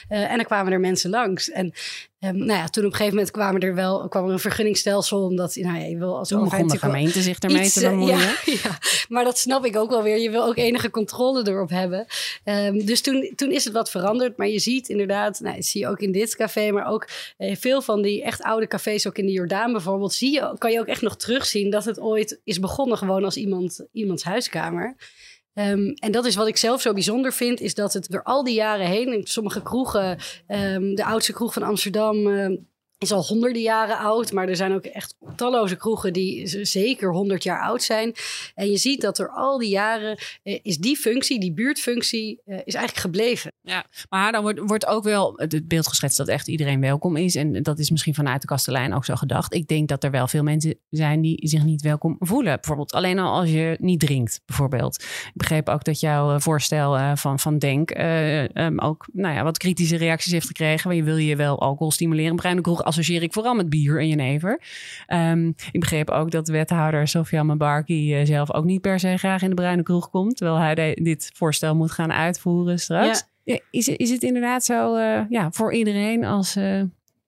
Eh, 0.08 0.32
en 0.32 0.36
dan 0.36 0.46
kwamen 0.46 0.74
er 0.74 0.80
mensen 0.80 1.10
langs. 1.10 1.50
En 1.50 1.74
ehm, 2.24 2.38
nou 2.38 2.60
ja, 2.60 2.68
toen 2.68 2.86
op 2.86 2.92
een 2.92 2.96
gegeven 2.96 3.16
moment 3.16 3.32
kwamen 3.32 3.62
er 3.62 3.76
wel, 3.76 4.08
kwam 4.08 4.26
er 4.26 4.32
een 4.32 4.40
vergunningstelsel. 4.40 5.24
Omdat 5.24 5.56
nou 5.56 5.80
ja, 5.80 5.86
je 5.86 5.98
wil 5.98 6.18
als 6.18 6.30
Toen 6.30 6.44
begon 6.44 6.68
de 6.68 6.78
gemeente 6.78 7.22
zich 7.22 7.40
ermee 7.40 7.64
iets, 7.64 7.74
te 7.74 7.86
eh, 7.86 7.90
bemoeien. 7.90 8.18
ja, 8.18 8.36
ja, 8.64 8.78
maar 9.10 9.24
dat 9.24 9.38
snap 9.38 9.66
ik 9.66 9.76
ook 9.76 9.90
wel 9.90 10.04
weer. 10.04 10.18
Je 10.18 10.30
wil 10.30 10.46
ook 10.46 10.58
enige 10.58 10.90
controle 10.90 11.48
erop 11.48 11.70
hebben. 11.70 12.06
Ehm, 12.44 12.86
dus 12.86 13.02
toen, 13.02 13.32
toen 13.36 13.52
is 13.52 13.64
het 13.64 13.74
wat 13.74 13.90
veranderd. 13.90 14.38
Maar 14.38 14.48
je 14.48 14.60
ziet 14.60 14.90
inderdaad, 14.90 15.40
nou, 15.40 15.56
dat 15.56 15.66
zie 15.66 15.82
je 15.82 15.88
ook 15.88 16.00
in 16.00 16.12
dit 16.12 16.36
café, 16.36 16.72
maar 16.72 16.88
ook 16.88 17.08
eh, 17.38 17.56
veel 17.56 17.82
van 17.82 18.02
die 18.02 18.24
echt 18.24 18.42
oude 18.42 18.68
cafés, 18.68 19.08
ook 19.08 19.18
in 19.18 19.26
de 19.26 19.32
Jordaan 19.32 19.72
bijvoorbeeld, 19.72 20.14
zie 20.14 20.32
je, 20.32 20.56
kan 20.58 20.72
je 20.72 20.80
ook 20.80 20.88
echt 20.88 21.02
nog 21.02 21.18
terugzien 21.18 21.70
dat 21.70 21.86
het 21.86 22.00
ooit 22.00 22.40
is 22.44 22.60
begonnen 22.60 22.98
gewoon 22.98 23.24
als 23.24 23.38
iemand, 23.38 23.86
iemands 23.92 24.24
huiskamer. 24.24 24.96
Ehm, 25.54 25.88
en 25.96 26.12
dat 26.12 26.26
is 26.26 26.36
wat 26.36 26.48
ik 26.48 26.58
zelf 26.58 26.82
zo 26.82 26.94
bijzonder 26.94 27.34
vind, 27.34 27.60
is 27.60 27.74
dat 27.74 27.94
het 27.94 28.10
door 28.10 28.24
al 28.24 28.44
die 28.44 28.54
jaren 28.54 28.86
heen, 28.86 29.14
in 29.14 29.28
sommige 29.28 29.62
kroegen, 29.62 30.18
ehm, 30.48 30.96
de 30.96 31.06
oudste 31.06 31.34
kroeg 31.34 31.54
van 31.54 31.64
Amsterdam, 31.64 32.28
ehm, 32.28 32.56
is 33.04 33.12
al 33.12 33.26
honderden 33.26 33.62
jaren 33.62 33.98
oud. 33.98 34.32
Maar 34.32 34.48
er 34.48 34.56
zijn 34.56 34.74
ook 34.74 34.86
echt 34.86 35.16
talloze 35.36 35.76
kroegen 35.76 36.14
die 36.14 36.66
zeker 36.66 37.12
100 37.12 37.44
jaar 37.44 37.62
oud 37.62 37.84
zijn. 37.84 38.14
En 38.56 38.72
je 38.72 38.78
ziet 38.78 39.02
dat 39.02 39.16
door 39.16 39.30
al 39.30 39.58
die 39.58 39.70
jaren 39.70 40.18
eh, 40.44 40.60
is 40.62 40.78
die 40.78 40.98
functie, 40.98 41.40
die 41.40 41.54
buurtfunctie, 41.54 42.42
eh, 42.46 42.56
is 42.56 42.74
eigenlijk 42.74 42.98
gebleven. 42.98 43.52
Ja, 43.62 43.86
maar 44.10 44.32
dan 44.32 44.42
wordt, 44.42 44.60
wordt 44.60 44.86
ook 44.86 45.04
wel 45.04 45.34
het 45.36 45.68
beeld 45.68 45.88
geschetst 45.88 46.18
dat 46.18 46.28
echt 46.28 46.48
iedereen 46.48 46.82
welkom 46.82 47.16
is. 47.16 47.36
En 47.36 47.64
dat 47.64 47.80
is 47.80 47.90
misschien 47.90 48.14
vanuit 48.14 48.42
de 48.42 48.48
kastelein 48.48 48.94
ook 48.94 49.06
zo 49.06 49.16
gedacht. 49.16 49.54
Ik 49.54 49.68
denk 49.68 49.88
dat 49.88 50.04
er 50.04 50.12
wel 50.12 50.28
veel 50.28 50.44
mensen 50.44 50.76
zijn 50.90 51.22
die 51.22 51.48
zich 51.48 51.64
niet 51.64 51.82
welkom 51.82 52.16
voelen. 52.20 52.56
Bijvoorbeeld 52.56 52.92
alleen 52.92 53.20
al 53.20 53.40
als 53.40 53.50
je 53.50 53.78
niet 53.80 54.00
drinkt, 54.00 54.42
bijvoorbeeld. 54.46 55.04
Ik 55.04 55.32
begreep 55.34 55.70
ook 55.70 55.84
dat 55.84 56.00
jouw 56.00 56.34
eh, 56.34 56.40
voorstel 56.40 56.98
eh, 56.98 57.12
van, 57.16 57.40
van 57.40 57.58
Denk 57.58 57.92
eh, 57.92 58.68
ook 58.76 59.08
nou 59.14 59.36
ja, 59.36 59.44
wat 59.44 59.58
kritische 59.58 59.96
reacties 59.96 60.32
heeft 60.32 60.48
gekregen. 60.48 60.88
Want 60.88 61.00
je 61.00 61.06
wil 61.06 61.18
je 61.18 61.36
wel 61.36 61.60
alcohol 61.60 61.92
stimuleren. 61.92 62.36
Bruine 62.36 62.62
kroeg 62.62 62.84
associeer 62.94 63.22
ik 63.24 63.34
vooral 63.34 63.54
met 63.54 63.70
bier 63.70 64.00
en 64.00 64.08
jenever. 64.08 64.62
Ehm, 65.08 65.48
ik 65.72 65.80
begreep 65.80 66.10
ook 66.10 66.32
dat 66.32 66.48
wethouder 66.48 67.08
Sofia 67.08 67.44
Mabarki 67.44 68.16
eh, 68.16 68.26
zelf 68.26 68.54
ook 68.54 68.66
niet 68.66 68.82
per 68.82 69.00
se 69.00 69.18
graag 69.18 69.42
in 69.42 69.50
de 69.50 69.56
bruine 69.56 69.84
kroeg 69.84 70.10
komt. 70.10 70.38
Terwijl 70.38 70.58
hij 70.60 70.76
de- 70.76 71.00
dit 71.04 71.32
voorstel 71.34 71.76
moet 71.76 71.92
gaan 71.92 72.12
uitvoeren 72.14 72.80
straks. 72.80 73.26
Ja. 73.44 73.60
Is, 73.72 73.86
het- 73.86 74.00
is 74.00 74.10
het 74.10 74.24
inderdaad 74.24 74.64
zo 74.64 74.96
eh, 74.96 75.22
ja, 75.30 75.52
voor 75.52 75.74
iedereen 75.74 76.24
als 76.26 76.56
eh, 76.56 76.82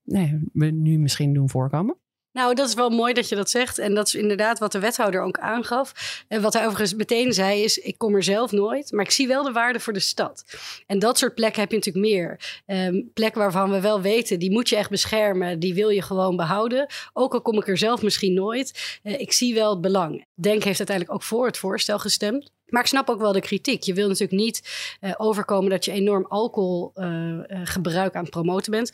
nee, 0.03 0.39
we 0.53 0.65
nu 0.65 0.97
misschien 0.97 1.33
doen 1.33 1.49
voorkomen? 1.49 1.97
Nou, 2.35 2.53
dat 2.53 2.67
is 2.67 2.73
wel 2.73 2.89
mooi 2.89 3.13
dat 3.13 3.29
je 3.29 3.35
dat 3.35 3.49
zegt. 3.49 3.77
En 3.77 3.93
dat 3.93 4.07
is 4.07 4.15
inderdaad 4.15 4.59
wat 4.59 4.71
de 4.71 4.79
wethouder 4.79 5.21
ook 5.21 5.37
aangaf. 5.37 6.23
En 6.27 6.41
wat 6.41 6.53
hij 6.53 6.61
overigens 6.61 6.93
meteen 6.93 7.33
zei 7.33 7.63
is... 7.63 7.77
ik 7.77 7.97
kom 7.97 8.15
er 8.15 8.23
zelf 8.23 8.51
nooit, 8.51 8.91
maar 8.91 9.05
ik 9.05 9.11
zie 9.11 9.27
wel 9.27 9.43
de 9.43 9.51
waarde 9.51 9.79
voor 9.79 9.93
de 9.93 9.99
stad. 9.99 10.43
En 10.87 10.99
dat 10.99 11.17
soort 11.17 11.35
plekken 11.35 11.61
heb 11.61 11.69
je 11.71 11.75
natuurlijk 11.77 12.05
meer. 12.05 12.61
Ehm, 12.65 13.01
plekken 13.13 13.41
waarvan 13.41 13.71
we 13.71 13.81
wel 13.81 14.01
weten, 14.01 14.39
die 14.39 14.51
moet 14.51 14.69
je 14.69 14.75
echt 14.75 14.89
beschermen. 14.89 15.59
Die 15.59 15.73
wil 15.73 15.89
je 15.89 16.01
gewoon 16.01 16.35
behouden. 16.35 16.87
Ook 17.13 17.33
al 17.33 17.41
kom 17.41 17.57
ik 17.57 17.67
er 17.67 17.77
zelf 17.77 18.01
misschien 18.01 18.33
nooit. 18.33 18.99
eh, 19.03 19.19
ik 19.19 19.31
zie 19.31 19.53
wel 19.53 19.69
het 19.69 19.81
belang. 19.81 20.25
Denk 20.33 20.63
heeft 20.63 20.77
uiteindelijk 20.77 21.17
ook 21.17 21.23
voor 21.23 21.45
het 21.45 21.57
voorstel 21.57 21.99
gestemd. 21.99 22.51
Maar 22.65 22.81
ik 22.81 22.87
snap 22.87 23.09
ook 23.09 23.19
wel 23.19 23.31
de 23.31 23.41
kritiek. 23.41 23.83
Je 23.83 23.93
wil 23.93 24.07
natuurlijk 24.07 24.41
niet 24.41 24.61
eh, 24.99 25.11
overkomen 25.17 25.69
dat 25.69 25.85
je 25.85 25.91
enorm 25.91 26.25
alcoholgebruik 26.25 28.15
aan 28.15 28.21
het 28.21 28.29
promoten 28.29 28.71
bent. 28.71 28.91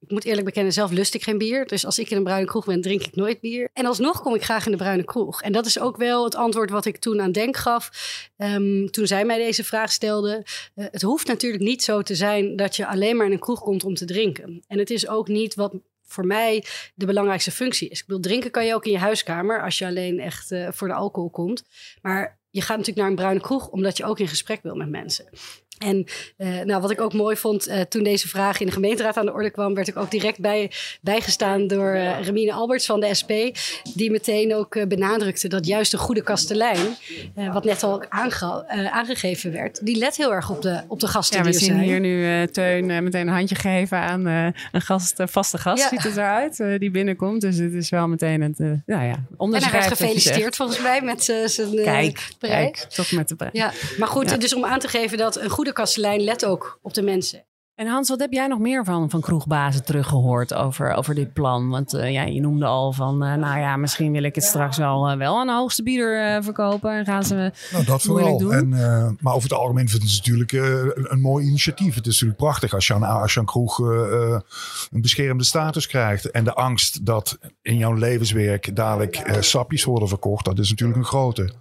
Ik 0.00 0.10
moet 0.10 0.24
eerlijk 0.24 0.44
bekennen, 0.44 0.72
zelf 0.72 0.90
lust 0.90 1.14
ik 1.14 1.22
geen 1.22 1.38
bier. 1.38 1.66
Dus 1.66 1.86
als 1.86 1.98
ik 1.98 2.10
in 2.10 2.16
een 2.16 2.24
bruine 2.24 2.46
kroeg 2.46 2.64
ben, 2.64 2.80
drink 2.80 3.02
ik 3.02 3.14
nooit 3.14 3.40
bier. 3.40 3.68
En 3.72 3.86
alsnog 3.86 4.22
kom 4.22 4.34
ik 4.34 4.44
graag 4.44 4.64
in 4.64 4.70
de 4.70 4.76
bruine 4.76 5.04
kroeg. 5.04 5.42
En 5.42 5.52
dat 5.52 5.66
is 5.66 5.78
ook 5.78 5.96
wel 5.96 6.24
het 6.24 6.34
antwoord 6.34 6.70
wat 6.70 6.84
ik 6.84 6.96
toen 6.96 7.20
aan 7.20 7.32
Denk 7.32 7.56
gaf. 7.56 7.90
ehm, 8.36 8.86
toen 8.86 9.06
zij 9.06 9.24
mij 9.24 9.38
deze 9.38 9.64
vraag 9.64 9.92
stelde. 9.92 10.46
Eh, 10.74 10.86
het 10.90 11.02
hoeft 11.02 11.26
natuurlijk 11.26 11.62
niet 11.62 11.82
zo 11.82 12.02
te 12.02 12.14
zijn 12.14 12.56
dat 12.56 12.76
je 12.76 12.86
alleen 12.86 13.16
maar 13.16 13.26
in 13.26 13.32
een 13.32 13.38
kroeg 13.38 13.60
komt 13.60 13.84
om 13.84 13.94
te 13.94 14.04
drinken. 14.04 14.64
En 14.66 14.78
het 14.78 14.90
is 14.90 15.08
ook 15.08 15.28
niet 15.28 15.54
wat 15.54 15.74
voor 16.02 16.26
mij 16.26 16.64
de 16.94 17.06
belangrijkste 17.06 17.50
functie 17.50 17.88
is. 17.88 18.00
Ik 18.00 18.06
bedoel, 18.06 18.22
drinken 18.22 18.50
kan 18.50 18.66
je 18.66 18.74
ook 18.74 18.84
in 18.84 18.92
je 18.92 18.98
huiskamer 18.98 19.62
als 19.62 19.78
je 19.78 19.86
alleen 19.86 20.20
echt 20.20 20.50
eh, 20.50 20.68
voor 20.70 20.88
de 20.88 20.94
alcohol 20.94 21.30
komt. 21.30 21.64
Maar 22.02 22.38
je 22.50 22.60
gaat 22.60 22.76
natuurlijk 22.76 22.98
naar 22.98 23.08
een 23.08 23.14
bruine 23.14 23.40
kroeg 23.40 23.68
omdat 23.68 23.96
je 23.96 24.04
ook 24.04 24.18
in 24.18 24.28
gesprek 24.28 24.62
wil 24.62 24.74
met 24.74 24.88
mensen. 24.88 25.28
En 25.80 26.04
eh, 26.36 26.48
nou, 26.64 26.80
wat 26.80 26.90
ik 26.90 27.00
ook 27.00 27.12
mooi 27.12 27.36
vond, 27.36 27.66
eh, 27.66 27.80
toen 27.80 28.02
deze 28.02 28.28
vraag 28.28 28.60
in 28.60 28.66
de 28.66 28.72
gemeenteraad 28.72 29.16
aan 29.16 29.26
de 29.26 29.32
orde 29.32 29.50
kwam, 29.50 29.74
werd 29.74 29.88
ik 29.88 29.96
ook 29.96 30.10
direct 30.10 30.38
bij, 30.40 30.70
bijgestaan 31.00 31.66
door 31.66 31.92
eh, 31.92 32.20
Remine 32.24 32.52
Alberts 32.52 32.86
van 32.86 33.00
de 33.00 33.14
SP. 33.20 33.32
Die 33.94 34.10
meteen 34.10 34.54
ook 34.54 34.88
benadrukte 34.88 35.48
dat 35.48 35.66
juist 35.66 35.90
de 35.90 35.98
goede 35.98 36.22
kastelein, 36.22 36.96
wat 37.52 37.64
net 37.64 37.82
al 37.82 38.04
aange- 38.08 38.64
aangegeven 38.90 39.52
werd, 39.52 39.86
die 39.86 39.96
let 39.96 40.16
heel 40.16 40.32
erg 40.32 40.50
op 40.50 40.62
de, 40.62 40.80
op 40.88 41.00
de 41.00 41.06
gasten 41.06 41.36
Ja, 41.38 41.42
we 41.44 41.50
die 41.50 41.58
er 41.58 41.64
zien 41.66 41.74
zijn. 41.74 41.88
hier 41.88 42.00
nu 42.00 42.46
Teun 42.46 42.86
meteen 43.04 43.26
een 43.28 43.34
handje 43.34 43.54
geven 43.54 43.98
aan 43.98 44.26
een 44.26 44.54
gast, 44.80 45.18
een 45.18 45.28
vaste 45.28 45.58
gast, 45.58 45.82
Ja. 45.82 45.88
ziet 45.88 46.02
het 46.02 46.16
eruit, 46.16 46.56
die 46.78 46.90
binnenkomt. 46.90 47.40
Dus 47.40 47.56
het 47.56 47.72
is 47.72 47.88
wel 47.90 48.08
meteen 48.08 48.40
het, 48.42 48.58
nou 48.58 48.78
ja, 48.86 49.14
en 49.38 49.52
hij 49.62 49.72
werd 49.72 49.86
gefeliciteerd 49.86 50.56
volgens 50.56 50.80
mij 50.82 51.02
met 51.02 51.24
zijn 51.46 51.74
Kijk, 51.74 52.28
prijs. 52.38 52.52
kijk, 52.70 52.76
tot 52.76 53.12
met 53.12 53.28
de 53.28 53.34
prijs. 53.34 53.52
Ja, 53.52 53.72
maar 53.98 54.08
goed, 54.08 54.30
Ja. 54.30 54.36
dus 54.36 54.54
om 54.54 54.64
aan 54.64 54.78
te 54.78 54.88
geven 54.88 55.18
dat 55.18 55.36
een 55.40 55.50
goede 55.50 55.69
kastelein 55.72 56.20
let 56.20 56.44
ook 56.44 56.78
op 56.82 56.94
de 56.94 57.02
mensen. 57.02 57.44
En 57.74 57.86
Hans, 57.86 58.08
wat 58.08 58.20
heb 58.20 58.32
jij 58.32 58.46
nog 58.46 58.58
meer 58.58 58.84
van, 58.84 59.10
van 59.10 59.20
kroegbazen 59.20 59.84
teruggehoord 59.84 60.54
over, 60.54 60.92
over 60.94 61.14
dit 61.14 61.32
plan? 61.32 61.68
Want 61.68 61.94
eh, 61.94 62.12
ja, 62.12 62.22
je 62.22 62.40
noemde 62.40 62.64
al 62.66 62.92
van, 62.92 63.22
eh, 63.24 63.34
nou 63.34 63.58
ja, 63.58 63.76
misschien 63.76 64.12
wil 64.12 64.22
ik 64.22 64.34
het 64.34 64.44
straks 64.44 64.76
wel, 64.76 65.08
eh, 65.08 65.16
wel 65.16 65.38
aan 65.38 65.46
de 65.46 65.52
hoogste 65.52 65.82
bieder 65.82 66.26
eh, 66.26 66.42
verkopen. 66.42 66.90
En 66.92 67.04
gaan 67.04 67.24
ze 67.24 67.52
Nou, 67.72 67.84
dat 67.84 68.02
vooral. 68.02 68.38
doen. 68.38 68.52
En, 68.52 68.72
eh, 68.72 69.08
maar 69.20 69.34
over 69.34 69.48
het 69.48 69.58
algemeen 69.58 69.88
vind 69.88 70.02
ik 70.02 70.08
het 70.08 70.16
natuurlijk 70.18 70.52
eh, 70.52 70.62
een, 70.78 71.12
een 71.12 71.20
mooi 71.20 71.46
initiatief. 71.46 71.94
Het 71.94 72.06
is 72.06 72.12
natuurlijk 72.12 72.38
prachtig 72.40 72.74
als 72.74 72.86
je 72.86 72.94
aan, 72.94 73.02
als 73.02 73.34
je 73.34 73.40
een 73.40 73.46
kroeg 73.46 73.78
een 73.78 75.00
beschermde 75.00 75.44
status 75.44 75.86
krijgt. 75.86 76.30
En 76.30 76.44
de 76.44 76.54
angst 76.54 77.06
dat 77.06 77.38
in 77.62 77.76
jouw 77.76 77.92
levenswerk 77.94 78.76
dadelijk 78.76 79.16
eh, 79.16 79.40
sapjes 79.40 79.84
worden 79.84 80.08
verkocht, 80.08 80.44
dat 80.44 80.58
is 80.58 80.70
natuurlijk 80.70 80.98
een 80.98 81.04
grote. 81.04 81.52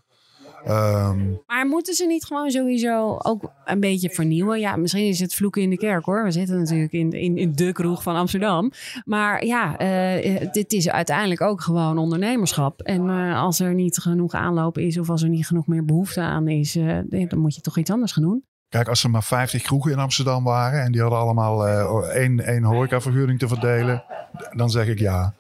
Ehm, 0.66 1.32
Maar 1.48 1.66
moeten 1.68 1.94
ze 1.94 2.06
niet 2.06 2.26
gewoon 2.26 2.50
sowieso 2.50 3.18
ook 3.18 3.52
een 3.66 3.80
beetje 3.80 4.10
vernieuwen? 4.10 4.60
Ja, 4.60 4.76
misschien 4.76 5.08
is 5.08 5.20
het 5.20 5.36
vloeken 5.36 5.62
in 5.62 5.70
de 5.70 5.78
kerk 5.78 6.06
hoor. 6.06 6.24
We 6.24 6.32
zitten 6.32 6.58
natuurlijk 6.58 6.92
in, 6.92 7.12
in, 7.12 7.38
in 7.38 7.52
de 7.56 7.72
kroeg 7.72 8.04
van 8.04 8.16
Amsterdam. 8.16 8.72
Maar 9.06 9.46
ja, 9.46 9.78
eh, 9.78 10.52
dit 10.52 10.74
is 10.74 10.90
uiteindelijk 10.90 11.42
ook 11.42 11.62
gewoon 11.62 11.98
ondernemerschap. 11.98 12.82
En 12.82 13.10
eh, 13.10 13.42
als 13.42 13.60
er 13.60 13.74
niet 13.74 13.98
genoeg 13.98 14.34
aanloop 14.34 14.78
is 14.78 15.00
of 15.00 15.10
als 15.10 15.24
er 15.24 15.30
niet 15.30 15.48
genoeg 15.48 15.68
meer 15.68 15.86
behoefte 15.86 16.22
aan 16.22 16.48
is, 16.48 16.74
dan 17.28 17.40
moet 17.40 17.56
je 17.56 17.62
toch 17.62 17.78
iets 17.78 17.92
anders 17.92 18.12
gaan 18.12 18.24
doen. 18.24 18.44
Kijk, 18.70 18.88
als 18.88 19.04
er 19.04 19.10
maar 19.10 19.24
50 19.24 19.62
kroegen 19.62 19.92
in 19.92 20.00
Amsterdam 20.00 20.44
waren 20.44 20.84
en 20.84 20.92
die 20.92 21.02
hadden 21.02 21.20
allemaal 21.20 21.68
eh, 21.68 22.16
één, 22.16 22.40
één 22.46 22.64
horecavergunning 22.64 23.40
te 23.40 23.48
verdelen, 23.48 24.04
dan 24.52 24.70
zeg 24.70 24.88
ik 24.88 25.00
ja. 25.00 25.34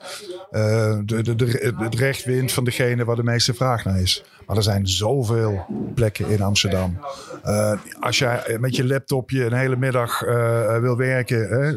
De, 0.51 1.01
de, 1.05 1.35
de, 1.35 1.73
het 1.77 1.95
recht 1.95 2.23
wint 2.23 2.51
van 2.51 2.63
degene 2.63 3.05
waar 3.05 3.15
de 3.15 3.23
meeste 3.23 3.53
vraag 3.53 3.85
naar 3.85 3.99
is. 3.99 4.23
Maar 4.49 4.57
er 4.57 4.63
zijn 4.63 4.87
zoveel 4.87 5.65
plekken 5.93 6.29
in 6.29 6.41
Amsterdam. 6.41 6.99
Eh, 7.43 7.79
als 7.99 8.17
jij 8.17 8.57
met 8.59 8.75
je 8.75 8.85
laptopje 8.85 9.45
een 9.45 9.53
hele 9.53 9.75
middag 9.75 10.23
eh, 10.23 10.79
wil 10.79 10.97
werken, 10.97 11.47
hè, 11.49 11.67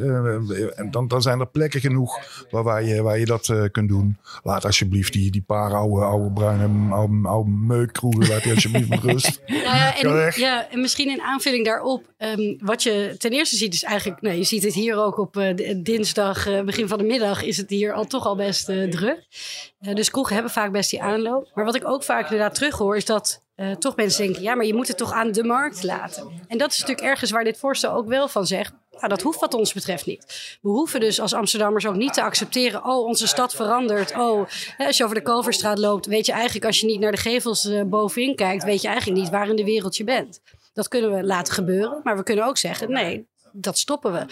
eh, 0.54 0.90
dan, 0.90 1.08
dan 1.08 1.22
zijn 1.22 1.40
er 1.40 1.46
plekken 1.46 1.80
genoeg 1.80 2.44
waar, 2.50 2.62
waar, 2.62 2.84
je, 2.84 3.02
waar 3.02 3.18
je 3.18 3.24
dat 3.24 3.70
kunt 3.70 3.88
doen. 3.88 4.16
Laat 4.42 4.64
alsjeblieft 4.64 5.12
die, 5.12 5.30
die 5.30 5.42
paar 5.42 5.74
oude, 5.74 6.04
oude 6.04 6.32
bruine 6.32 6.94
oude, 6.94 7.28
oude 7.28 7.50
meukkroegen, 7.50 8.28
laat 8.28 8.42
die 8.42 8.54
alsjeblieft 8.54 8.88
met 8.88 9.02
rust. 9.02 9.40
Nou 9.46 9.76
ja, 9.76 9.96
en, 9.96 10.32
ja, 10.34 10.70
en 10.70 10.80
misschien 10.80 11.10
in 11.10 11.20
aanvulling 11.20 11.64
daarop. 11.64 12.04
ehm, 12.16 12.54
wat 12.58 12.82
je 12.82 13.14
ten 13.18 13.30
eerste 13.30 13.56
ziet 13.56 13.74
is 13.74 13.82
eigenlijk... 13.82 14.20
Nou, 14.20 14.36
je 14.36 14.44
ziet 14.44 14.62
het 14.62 14.74
hier 14.74 14.96
ook 14.96 15.18
op 15.18 15.54
dinsdag, 15.76 16.64
begin 16.64 16.88
van 16.88 16.98
de 16.98 17.04
middag... 17.04 17.42
is 17.42 17.56
het 17.56 17.70
hier 17.70 17.92
al 17.92 18.06
toch 18.06 18.26
al 18.26 18.36
best 18.36 18.64
druk. 18.90 19.26
Eh, 19.82 19.94
dus 19.94 20.10
kroegen 20.10 20.34
hebben 20.34 20.52
vaak 20.52 20.72
best 20.72 20.90
die 20.90 21.02
aanloop. 21.02 21.50
Maar 21.54 21.64
wat 21.64 21.74
ik 21.74 21.88
ook 21.88 22.02
vaak 22.02 22.22
inderdaad 22.22 22.54
terughoor... 22.54 22.96
is 22.96 23.04
dat 23.04 23.42
eh, 23.54 23.70
toch 23.70 23.96
mensen 23.96 24.24
denken... 24.24 24.42
ja, 24.42 24.54
maar 24.54 24.66
je 24.66 24.74
moet 24.74 24.88
het 24.88 24.96
toch 24.96 25.12
aan 25.12 25.32
de 25.32 25.44
markt 25.44 25.82
laten. 25.82 26.30
En 26.48 26.58
dat 26.58 26.70
is 26.70 26.78
natuurlijk 26.78 27.06
ergens 27.06 27.30
waar 27.30 27.44
dit 27.44 27.58
voorstel 27.58 27.92
ook 27.92 28.08
wel 28.08 28.28
van 28.28 28.46
zegt... 28.46 28.72
Nou, 28.90 29.08
dat 29.08 29.22
hoeft 29.22 29.40
wat 29.40 29.54
ons 29.54 29.72
betreft 29.72 30.06
niet. 30.06 30.58
We 30.62 30.68
hoeven 30.68 31.00
dus 31.00 31.20
als 31.20 31.32
Amsterdammers 31.34 31.86
ook 31.86 31.94
niet 31.94 32.14
te 32.14 32.22
accepteren... 32.22 32.84
oh, 32.84 33.06
onze 33.06 33.26
stad 33.26 33.54
verandert. 33.54 34.16
Oh, 34.16 34.48
als 34.78 34.96
je 34.96 35.04
over 35.04 35.16
de 35.16 35.22
Kalverstraat 35.22 35.78
loopt... 35.78 36.06
weet 36.06 36.26
je 36.26 36.32
eigenlijk 36.32 36.64
als 36.64 36.80
je 36.80 36.86
niet 36.86 37.00
naar 37.00 37.12
de 37.12 37.18
gevels 37.18 37.64
uh, 37.64 37.82
bovenin 37.82 38.34
kijkt... 38.34 38.64
weet 38.64 38.82
je 38.82 38.88
eigenlijk 38.88 39.20
niet 39.20 39.30
waar 39.30 39.48
in 39.48 39.56
de 39.56 39.64
wereld 39.64 39.96
je 39.96 40.04
bent. 40.04 40.40
Dat 40.72 40.88
kunnen 40.88 41.14
we 41.14 41.24
laten 41.24 41.54
gebeuren. 41.54 42.00
Maar 42.02 42.16
we 42.16 42.22
kunnen 42.22 42.46
ook 42.46 42.56
zeggen, 42.56 42.90
nee, 42.92 43.26
dat 43.52 43.78
stoppen 43.78 44.12
we. 44.12 44.26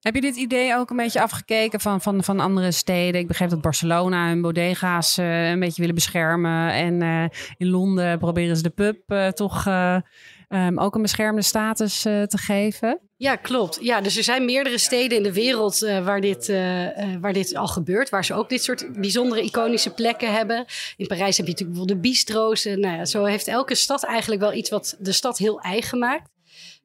Heb 0.00 0.14
je 0.14 0.20
dit 0.20 0.36
idee 0.36 0.76
ook 0.76 0.90
een 0.90 0.96
beetje 0.96 1.22
afgekeken 1.22 1.80
van, 1.80 2.00
van, 2.00 2.24
van 2.24 2.40
andere 2.40 2.72
steden? 2.72 3.20
Ik 3.20 3.26
begreep 3.26 3.50
dat 3.50 3.60
Barcelona 3.60 4.28
hun 4.28 4.40
bodega's 4.40 5.18
uh, 5.18 5.50
een 5.50 5.60
beetje 5.60 5.80
willen 5.80 5.94
beschermen. 5.94 6.72
En 6.72 7.02
uh, 7.02 7.24
in 7.56 7.68
Londen 7.68 8.18
proberen 8.18 8.56
ze 8.56 8.62
de 8.62 8.70
pub 8.70 8.96
uh, 9.08 9.28
toch 9.28 9.66
um, 10.48 10.78
ook 10.78 10.94
een 10.94 11.02
beschermde 11.02 11.42
status 11.42 12.00
te 12.00 12.38
geven. 12.38 13.00
Ja, 13.16 13.36
klopt. 13.36 13.78
Ja, 13.80 14.00
dus 14.00 14.16
er 14.16 14.22
zijn 14.22 14.44
meerdere 14.44 14.78
steden 14.78 15.16
in 15.16 15.22
de 15.22 15.32
wereld 15.32 15.78
waar, 15.78 16.20
dit, 16.20 16.48
waar 17.20 17.32
dit 17.32 17.56
al 17.56 17.66
gebeurt. 17.66 18.08
Waar 18.08 18.24
ze 18.24 18.34
ook 18.34 18.48
dit 18.48 18.62
soort 18.62 18.92
bijzondere 18.92 19.42
iconische 19.42 19.94
plekken 19.94 20.32
hebben. 20.32 20.64
In 20.96 21.06
Parijs 21.06 21.36
heb 21.36 21.46
je 21.46 21.52
natuurlijk 21.52 21.78
bijvoorbeeld 21.78 22.02
de 22.02 22.08
bistro's. 22.08 22.64
nou 22.64 22.96
ja, 22.96 23.04
zo 23.04 23.24
heeft 23.24 23.48
elke 23.48 23.74
stad 23.74 24.04
eigenlijk 24.04 24.40
wel 24.40 24.52
iets 24.52 24.70
wat 24.70 24.96
de 24.98 25.12
stad 25.12 25.38
heel 25.38 25.60
eigen 25.60 25.98
maakt. 25.98 26.30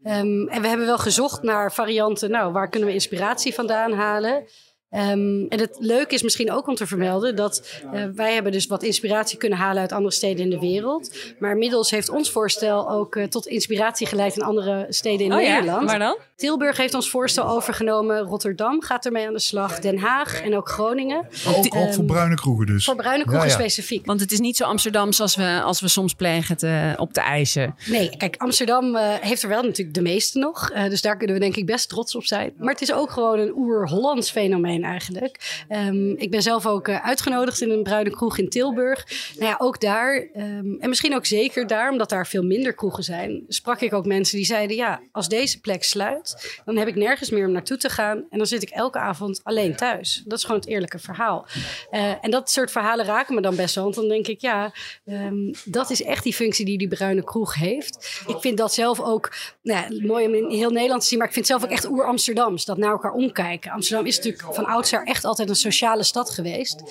Um, 0.08 0.48
en 0.48 0.62
we 0.62 0.68
hebben 0.68 0.86
wel 0.86 0.98
gezocht 0.98 1.42
naar 1.42 1.74
varianten. 1.74 2.32
Nou, 2.32 2.52
waar 2.52 2.70
kunnen 2.70 2.90
we 2.90 2.96
inspiratie 2.96 3.54
vandaan 3.54 3.94
halen? 3.94 4.48
Um, 4.96 5.46
en 5.50 5.60
het 5.60 5.78
leuke 5.80 6.14
is 6.14 6.24
misschien 6.24 6.52
ook 6.52 6.68
om 6.68 6.76
te 6.76 6.88
vermelden 6.88 7.36
dat 7.36 7.82
uh, 7.94 8.04
wij 8.14 8.34
hebben 8.34 8.52
dus 8.52 8.68
wat 8.68 8.84
inspiratie 8.84 9.38
kunnen 9.38 9.58
halen 9.58 9.82
uit 9.82 9.92
andere 9.92 10.14
steden 10.16 10.44
in 10.44 10.50
de 10.50 10.60
wereld. 10.60 11.16
Maar 11.40 11.52
inmiddels 11.52 11.92
heeft 11.92 12.10
ons 12.10 12.32
voorstel 12.32 12.92
ook 12.92 13.16
uh, 13.16 13.24
tot 13.24 13.48
inspiratie 13.48 14.08
geleid 14.08 14.36
in 14.36 14.42
andere 14.42 14.86
steden 14.90 15.26
in 15.26 15.32
oh 15.32 15.38
Nederland. 15.38 15.82
Ja, 15.82 15.86
waar 15.86 16.00
dan? 16.00 16.18
Tilburg 16.36 16.78
heeft 16.78 16.94
ons 16.94 17.10
voorstel 17.10 17.48
overgenomen. 17.48 18.20
Rotterdam 18.20 18.82
gaat 18.82 19.06
ermee 19.06 19.28
aan 19.28 19.34
de 19.34 19.40
slag. 19.40 19.80
Den 19.80 19.98
Haag 19.98 20.42
en 20.42 20.56
ook 20.56 20.70
Groningen. 20.70 21.28
Ook, 21.48 21.76
ook 21.76 21.94
voor 21.94 22.04
bruine 22.04 22.36
kroegen 22.36 22.66
dus? 22.66 22.86
Voor 22.86 22.96
bruine 22.96 23.24
kroegen 23.24 23.48
ja, 23.48 23.54
ja. 23.54 23.60
specifiek. 23.60 24.06
Want 24.06 24.20
het 24.20 24.32
is 24.32 24.40
niet 24.40 24.58
zo 24.58 24.64
Amsterdams 24.64 25.22
als 25.22 25.36
we, 25.36 25.62
als 25.64 25.82
we 25.82 25.88
soms 25.88 26.14
plegen 26.14 26.58
te, 26.58 26.94
op 26.98 27.14
te 27.14 27.22
eisen. 27.22 27.76
Nee, 27.86 28.18
kijk, 28.18 28.36
Amsterdam 28.38 28.96
uh, 28.96 29.02
heeft 29.14 29.44
er 29.44 29.50
wel 29.50 29.62
natuurlijk 29.62 29.96
de 29.96 30.02
meeste 30.02 30.40
nog. 30.40 30.72
dus 30.72 31.02
daar 31.02 31.18
kunnen 31.18 31.36
we 31.36 31.42
denk 31.42 31.56
ik 31.56 31.66
best 31.66 31.90
trots 31.90 32.16
op 32.16 32.26
zijn. 32.26 32.54
Maar 32.58 32.74
het 32.74 32.82
is 32.82 32.94
ook 32.94 33.12
gewoon 33.12 33.40
een 33.40 33.54
oer-Hollands 33.56 34.32
fenomeen 34.32 34.85
eigenlijk. 34.86 35.66
Um, 35.70 36.18
ik 36.18 36.32
ben 36.32 36.42
zelf 36.42 36.66
ook 36.66 36.88
uh, 36.88 37.06
uitgenodigd 37.06 37.62
in 37.62 37.70
een 37.70 37.84
bruine 37.84 38.10
kroeg 38.10 38.38
in 38.38 38.50
Tilburg. 38.50 39.08
Nou 39.38 39.50
ja, 39.50 39.56
ook 39.58 39.82
daar, 39.82 40.28
um, 40.36 40.78
en 40.80 40.90
misschien 40.90 41.16
ook 41.16 41.26
zeker 41.26 41.68
daar, 41.68 41.92
omdat 41.92 42.10
daar 42.10 42.28
veel 42.28 42.44
minder 42.44 42.74
kroegen 42.74 43.04
zijn, 43.04 43.44
sprak 43.48 43.82
ik 43.82 43.94
ook 43.94 44.06
mensen 44.06 44.38
die 44.38 44.46
zeiden: 44.46 44.76
ja, 44.76 45.02
als 45.12 45.30
deze 45.30 45.60
plek 45.60 45.84
sluit, 45.84 46.60
dan 46.66 46.78
heb 46.78 46.88
ik 46.88 46.96
nergens 46.96 47.30
meer 47.30 47.46
om 47.46 47.52
naartoe 47.52 47.78
te 47.78 47.90
gaan. 47.90 48.26
En 48.30 48.38
dan 48.38 48.48
zit 48.48 48.62
ik 48.62 48.70
elke 48.70 49.00
avond 49.00 49.40
alleen 49.44 49.76
thuis. 49.76 50.24
Dat 50.26 50.38
is 50.38 50.44
gewoon 50.44 50.60
het 50.60 50.70
eerlijke 50.70 51.00
verhaal. 51.00 51.48
Uh, 51.92 52.14
en 52.22 52.32
dat 52.32 52.52
soort 52.52 52.72
verhalen 52.72 53.06
raken 53.06 53.36
me 53.36 53.42
dan 53.42 53.56
best 53.56 53.76
wel. 53.76 53.84
Want 53.84 53.96
dan 53.96 54.08
denk 54.08 54.28
ik, 54.28 54.42
ja, 54.42 54.74
um, 55.06 55.52
dat 55.66 55.90
is 55.90 56.04
echt 56.04 56.24
die 56.24 56.34
functie 56.34 56.66
die 56.66 56.78
die 56.78 56.88
bruine 56.88 57.24
kroeg 57.24 57.56
heeft. 57.56 58.24
Ik 58.28 58.38
vind 58.40 58.58
dat 58.58 58.74
zelf 58.74 59.02
ook 59.02 59.34
nou 59.62 59.94
ja, 59.94 60.08
mooi 60.08 60.26
om 60.26 60.34
in 60.34 60.50
heel 60.50 60.70
Nederland 60.70 61.02
te 61.02 61.08
zien, 61.08 61.18
maar 61.18 61.28
ik 61.28 61.34
vind 61.34 61.48
zelf 61.48 61.64
ook 61.64 61.70
echt 61.70 61.90
oer-Amsterdams. 61.90 62.66
Dat 62.66 62.78
naar 62.78 62.92
elkaar 62.92 63.14
omkijken. 63.14 63.72
Amsterdam 63.72 64.06
is 64.06 64.16
natuurlijk 64.16 64.54
van 64.54 64.65
oudsher 64.66 65.04
echt 65.04 65.24
altijd 65.24 65.50
een 65.50 65.56
sociale 65.56 66.04
stad 66.04 66.30
geweest. 66.30 66.84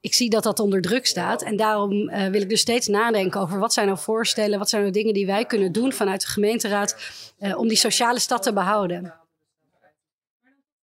Ik 0.00 0.14
zie 0.14 0.30
dat 0.30 0.42
dat 0.42 0.60
onder 0.60 0.80
druk 0.80 1.06
staat. 1.06 1.42
En 1.42 1.56
daarom 1.56 1.92
uh, 1.92 2.26
wil 2.26 2.40
ik 2.40 2.48
dus 2.48 2.60
steeds 2.60 2.86
nadenken 2.86 3.40
over 3.40 3.58
wat 3.58 3.72
zijn 3.72 3.86
nou 3.86 3.98
voorstellen, 3.98 4.58
wat 4.58 4.68
zijn 4.68 4.82
nou 4.82 4.94
dingen 4.94 5.14
die 5.14 5.26
wij 5.26 5.44
kunnen 5.44 5.72
doen 5.72 5.92
vanuit 5.92 6.20
de 6.20 6.26
gemeenteraad 6.26 6.96
uh, 7.38 7.58
om 7.58 7.68
die 7.68 7.76
sociale 7.76 8.18
stad 8.18 8.42
te 8.42 8.52
behouden. 8.52 9.14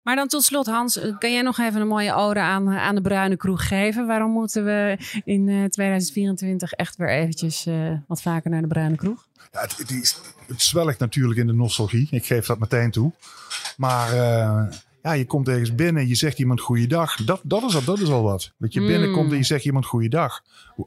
Maar 0.02 0.16
dan 0.16 0.28
tot 0.28 0.44
slot, 0.44 0.66
Hans, 0.66 1.00
kan 1.20 1.32
jij 1.32 1.42
nog 1.42 1.58
even 1.58 1.82
een 1.82 1.88
mooie 1.88 2.14
ode 2.14 2.40
aan, 2.40 2.70
aan 2.70 2.96
de 2.96 3.02
Bruine 3.02 3.38
Kroeg 3.38 3.68
geven? 3.68 4.08
Waarom 4.08 4.32
moeten 4.32 4.66
we 4.66 4.98
in 5.26 5.48
uh, 5.48 5.66
2024 5.66 6.72
echt 6.72 6.96
weer 6.96 7.10
eventjes 7.10 7.66
uh, 7.66 7.92
wat 8.08 8.22
vaker 8.22 8.50
naar 8.50 8.62
de 8.62 8.68
Bruine 8.68 8.96
Kroeg? 8.96 9.28
Ja, 9.52 9.62
het, 9.62 9.78
het, 9.78 10.22
het 10.48 10.62
zwelgt 10.62 11.00
natuurlijk 11.00 11.40
in 11.40 11.48
de 11.48 11.54
nostalgie. 11.54 12.08
Ik 12.12 12.26
geef 12.26 12.46
dat 12.46 12.60
meteen 12.60 12.92
toe. 12.92 13.12
Maar 13.78 14.16
uh, 14.16 14.64
ja, 15.02 15.12
je 15.12 15.26
komt 15.26 15.48
ergens 15.48 15.76
binnen, 15.76 16.08
je 16.08 16.16
zegt 16.16 16.40
iemand 16.40 16.62
goeiedag. 16.62 17.16
Dat, 17.16 17.42
dat, 17.44 17.64
is, 17.64 17.76
al, 17.76 17.84
dat 17.84 18.00
is 18.00 18.10
al 18.10 18.24
wat. 18.24 18.54
Dat 18.58 18.74
je 18.74 18.80
mm. 18.80 18.88
binnenkomt 18.88 19.32
en 19.32 19.38
je 19.38 19.44
zegt 19.44 19.66
iemand 19.66 19.86
goeiedag. 19.86 20.42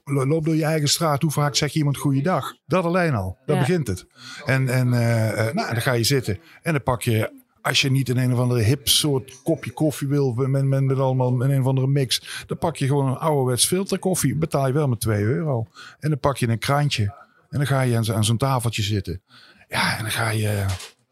Loop 0.04 0.44
door 0.44 0.56
je 0.56 0.64
eigen 0.64 0.88
straat, 0.88 1.22
hoe 1.22 1.30
vaak 1.30 1.54
zeg 1.54 1.72
je 1.72 1.78
iemand 1.78 1.96
goeiedag? 1.96 2.54
Dat 2.66 2.84
alleen 2.84 3.14
al, 3.14 3.38
daar 3.46 3.56
ja. 3.56 3.62
begint 3.62 3.86
het. 3.86 4.06
En, 4.44 4.68
en 4.68 4.86
uh, 4.86 5.52
nou, 5.52 5.72
dan 5.72 5.82
ga 5.82 5.92
je 5.92 6.04
zitten 6.04 6.38
en 6.62 6.72
dan 6.72 6.82
pak 6.82 7.02
je 7.02 7.42
als 7.64 7.80
je 7.80 7.90
niet 7.90 8.08
in 8.08 8.16
een 8.16 8.32
of 8.32 8.38
andere 8.38 8.62
hip 8.62 8.88
soort 8.88 9.42
kopje 9.42 9.70
koffie 9.70 10.08
wil, 10.08 10.32
met, 10.32 10.64
met, 10.64 10.82
met 10.82 10.98
allemaal 10.98 11.42
in 11.42 11.50
een 11.50 11.60
of 11.60 11.66
andere 11.66 11.86
mix, 11.86 12.44
dan 12.46 12.58
pak 12.58 12.76
je 12.76 12.86
gewoon 12.86 13.08
een 13.08 13.16
ouderwets 13.16 13.66
filterkoffie. 13.66 14.36
Betaal 14.36 14.66
je 14.66 14.72
wel 14.72 14.88
met 14.88 15.00
2 15.00 15.22
euro. 15.22 15.66
En 16.00 16.08
dan 16.08 16.18
pak 16.18 16.36
je 16.36 16.48
een 16.48 16.58
krantje 16.58 17.04
en 17.50 17.58
dan 17.58 17.66
ga 17.66 17.80
je 17.80 17.96
aan, 17.96 18.12
aan 18.14 18.24
zo'n 18.24 18.36
tafeltje 18.36 18.82
zitten. 18.82 19.22
Ja, 19.68 19.96
en 19.96 20.02
dan 20.02 20.10
ga 20.10 20.30
je 20.30 20.64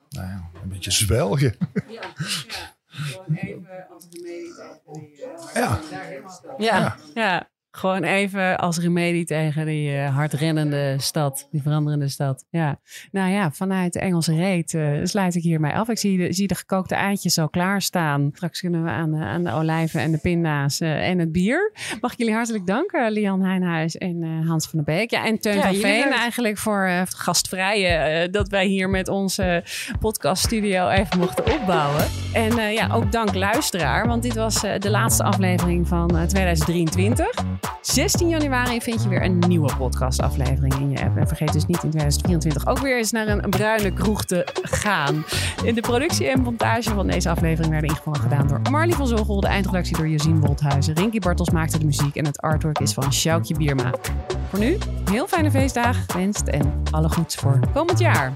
nou 0.09 0.27
ja, 0.27 0.51
een 0.63 0.69
beetje 0.69 0.91
zwelgen. 0.91 1.55
Ja, 1.75 1.83
ja. 1.89 2.75
Gewoon 2.93 3.35
even 3.37 3.87
als 3.91 4.07
remedie 4.11 4.55
tegen 4.55 5.51
ja. 5.55 5.81
ja. 6.59 6.97
ja. 7.15 7.51
Gewoon 7.75 8.03
even 8.03 8.59
als 8.59 8.79
remedie 8.79 9.25
tegen 9.25 9.67
die 9.67 9.93
uh, 9.93 10.15
hardrennende 10.15 10.97
stad, 10.99 11.49
die 11.51 11.63
veranderende 11.63 12.09
stad. 12.09 12.45
Ja. 12.51 12.81
Nou 13.11 13.31
ja, 13.31 13.51
vanuit 13.51 13.93
de 13.93 13.99
Engelse 13.99 14.35
reet 14.35 14.73
uh, 14.73 15.01
sluit 15.03 15.35
ik 15.35 15.43
hiermee 15.43 15.73
af. 15.73 15.89
Ik 15.89 15.99
zie 15.99 16.19
de, 16.19 16.33
zie 16.33 16.47
de 16.47 16.55
gekookte 16.55 16.95
eitjes 16.95 17.39
al 17.39 17.49
klaarstaan. 17.49 18.31
Straks 18.35 18.61
kunnen 18.61 18.85
we 18.85 18.91
aan 18.91 19.11
de, 19.11 19.19
aan 19.19 19.45
de 19.45 19.53
olijven 19.53 20.01
en 20.01 20.13
de 20.13 20.19
pinda's 20.19 20.81
uh, 20.81 21.09
en 21.09 21.19
het 21.19 21.33
bier. 21.33 21.73
Mag 22.01 22.13
ik 22.13 22.19
jullie 22.19 22.35
hartelijk 22.35 22.67
danken, 22.67 23.13
Lian 23.13 23.43
Heijnhuis 23.43 23.99
en 23.99 24.43
Hans 24.47 24.69
van 24.69 24.85
der 24.85 24.95
Beek. 24.95 25.11
Ja, 25.11 25.25
en 25.27 25.39
Teun 25.39 25.57
ja, 25.57 25.63
van 25.63 25.75
Veen 25.75 26.05
leuk. 26.05 26.15
eigenlijk 26.15 26.59
voor 26.59 26.91
gastvrije 27.09 28.29
dat 28.31 28.49
wij 28.49 28.67
hier 28.67 28.91
met 28.91 29.09
onze 29.09 29.65
podcaststudio 30.01 30.89
even 30.89 31.19
mochten 31.19 31.53
opbouwen. 31.53 32.05
En 32.33 32.73
ja, 32.73 32.89
ook 32.95 33.13
dank 33.13 33.35
luisteraar, 33.35 34.07
want 34.07 34.23
dit 34.23 34.35
was 34.35 34.61
de 34.61 34.91
laatste 34.91 35.23
aflevering 35.23 35.89
van 35.89 36.27
2023. 36.27 37.61
16 37.81 38.29
januari 38.29 38.81
vind 38.81 39.03
je 39.03 39.09
weer 39.09 39.25
een 39.25 39.39
nieuwe 39.39 39.77
podcastaflevering 39.79 40.75
in 40.75 40.91
je 40.91 41.05
app. 41.05 41.17
En 41.17 41.27
vergeet 41.27 41.53
dus 41.53 41.67
niet 41.67 41.83
in 41.83 41.91
2024 41.91 42.67
ook 42.67 42.79
weer 42.79 42.97
eens 42.97 43.11
naar 43.11 43.29
een, 43.29 43.51
bruine 43.51 43.93
kroeg 43.93 44.25
te 44.25 44.47
gaan. 44.63 45.25
In 45.65 45.75
de 45.75 45.81
productie 45.81 46.29
en 46.29 46.41
montage 46.41 46.91
van 46.95 47.07
deze 47.07 47.31
aflevering 47.31 47.73
werden 47.73 47.91
ingevallen 47.91 48.21
gedaan 48.21 48.47
door 48.47 48.61
Marlie 48.71 48.95
van 48.95 49.07
Zogel. 49.07 49.41
De 49.41 49.47
eindredactie 49.47 49.97
door 49.97 50.09
Josien 50.09 50.41
Wolthuizen. 50.41 50.95
Rinky 50.95 51.19
Bartels 51.19 51.51
maakte 51.51 51.79
de 51.79 51.85
muziek 51.85 52.17
en 52.17 52.25
het 52.25 52.41
artwork 52.41 52.79
is 52.79 52.93
van 52.93 53.13
Sjoukje 53.13 53.55
Bierma. 53.55 53.91
Voor 54.49 54.59
nu, 54.59 54.79
heel 55.11 55.27
fijne 55.27 55.51
feestdagen 55.51 56.05
gewenst 56.07 56.47
en 56.47 56.83
alle 56.91 57.09
goeds 57.09 57.35
voor 57.35 57.61
komend 57.73 57.99
jaar. 57.99 58.33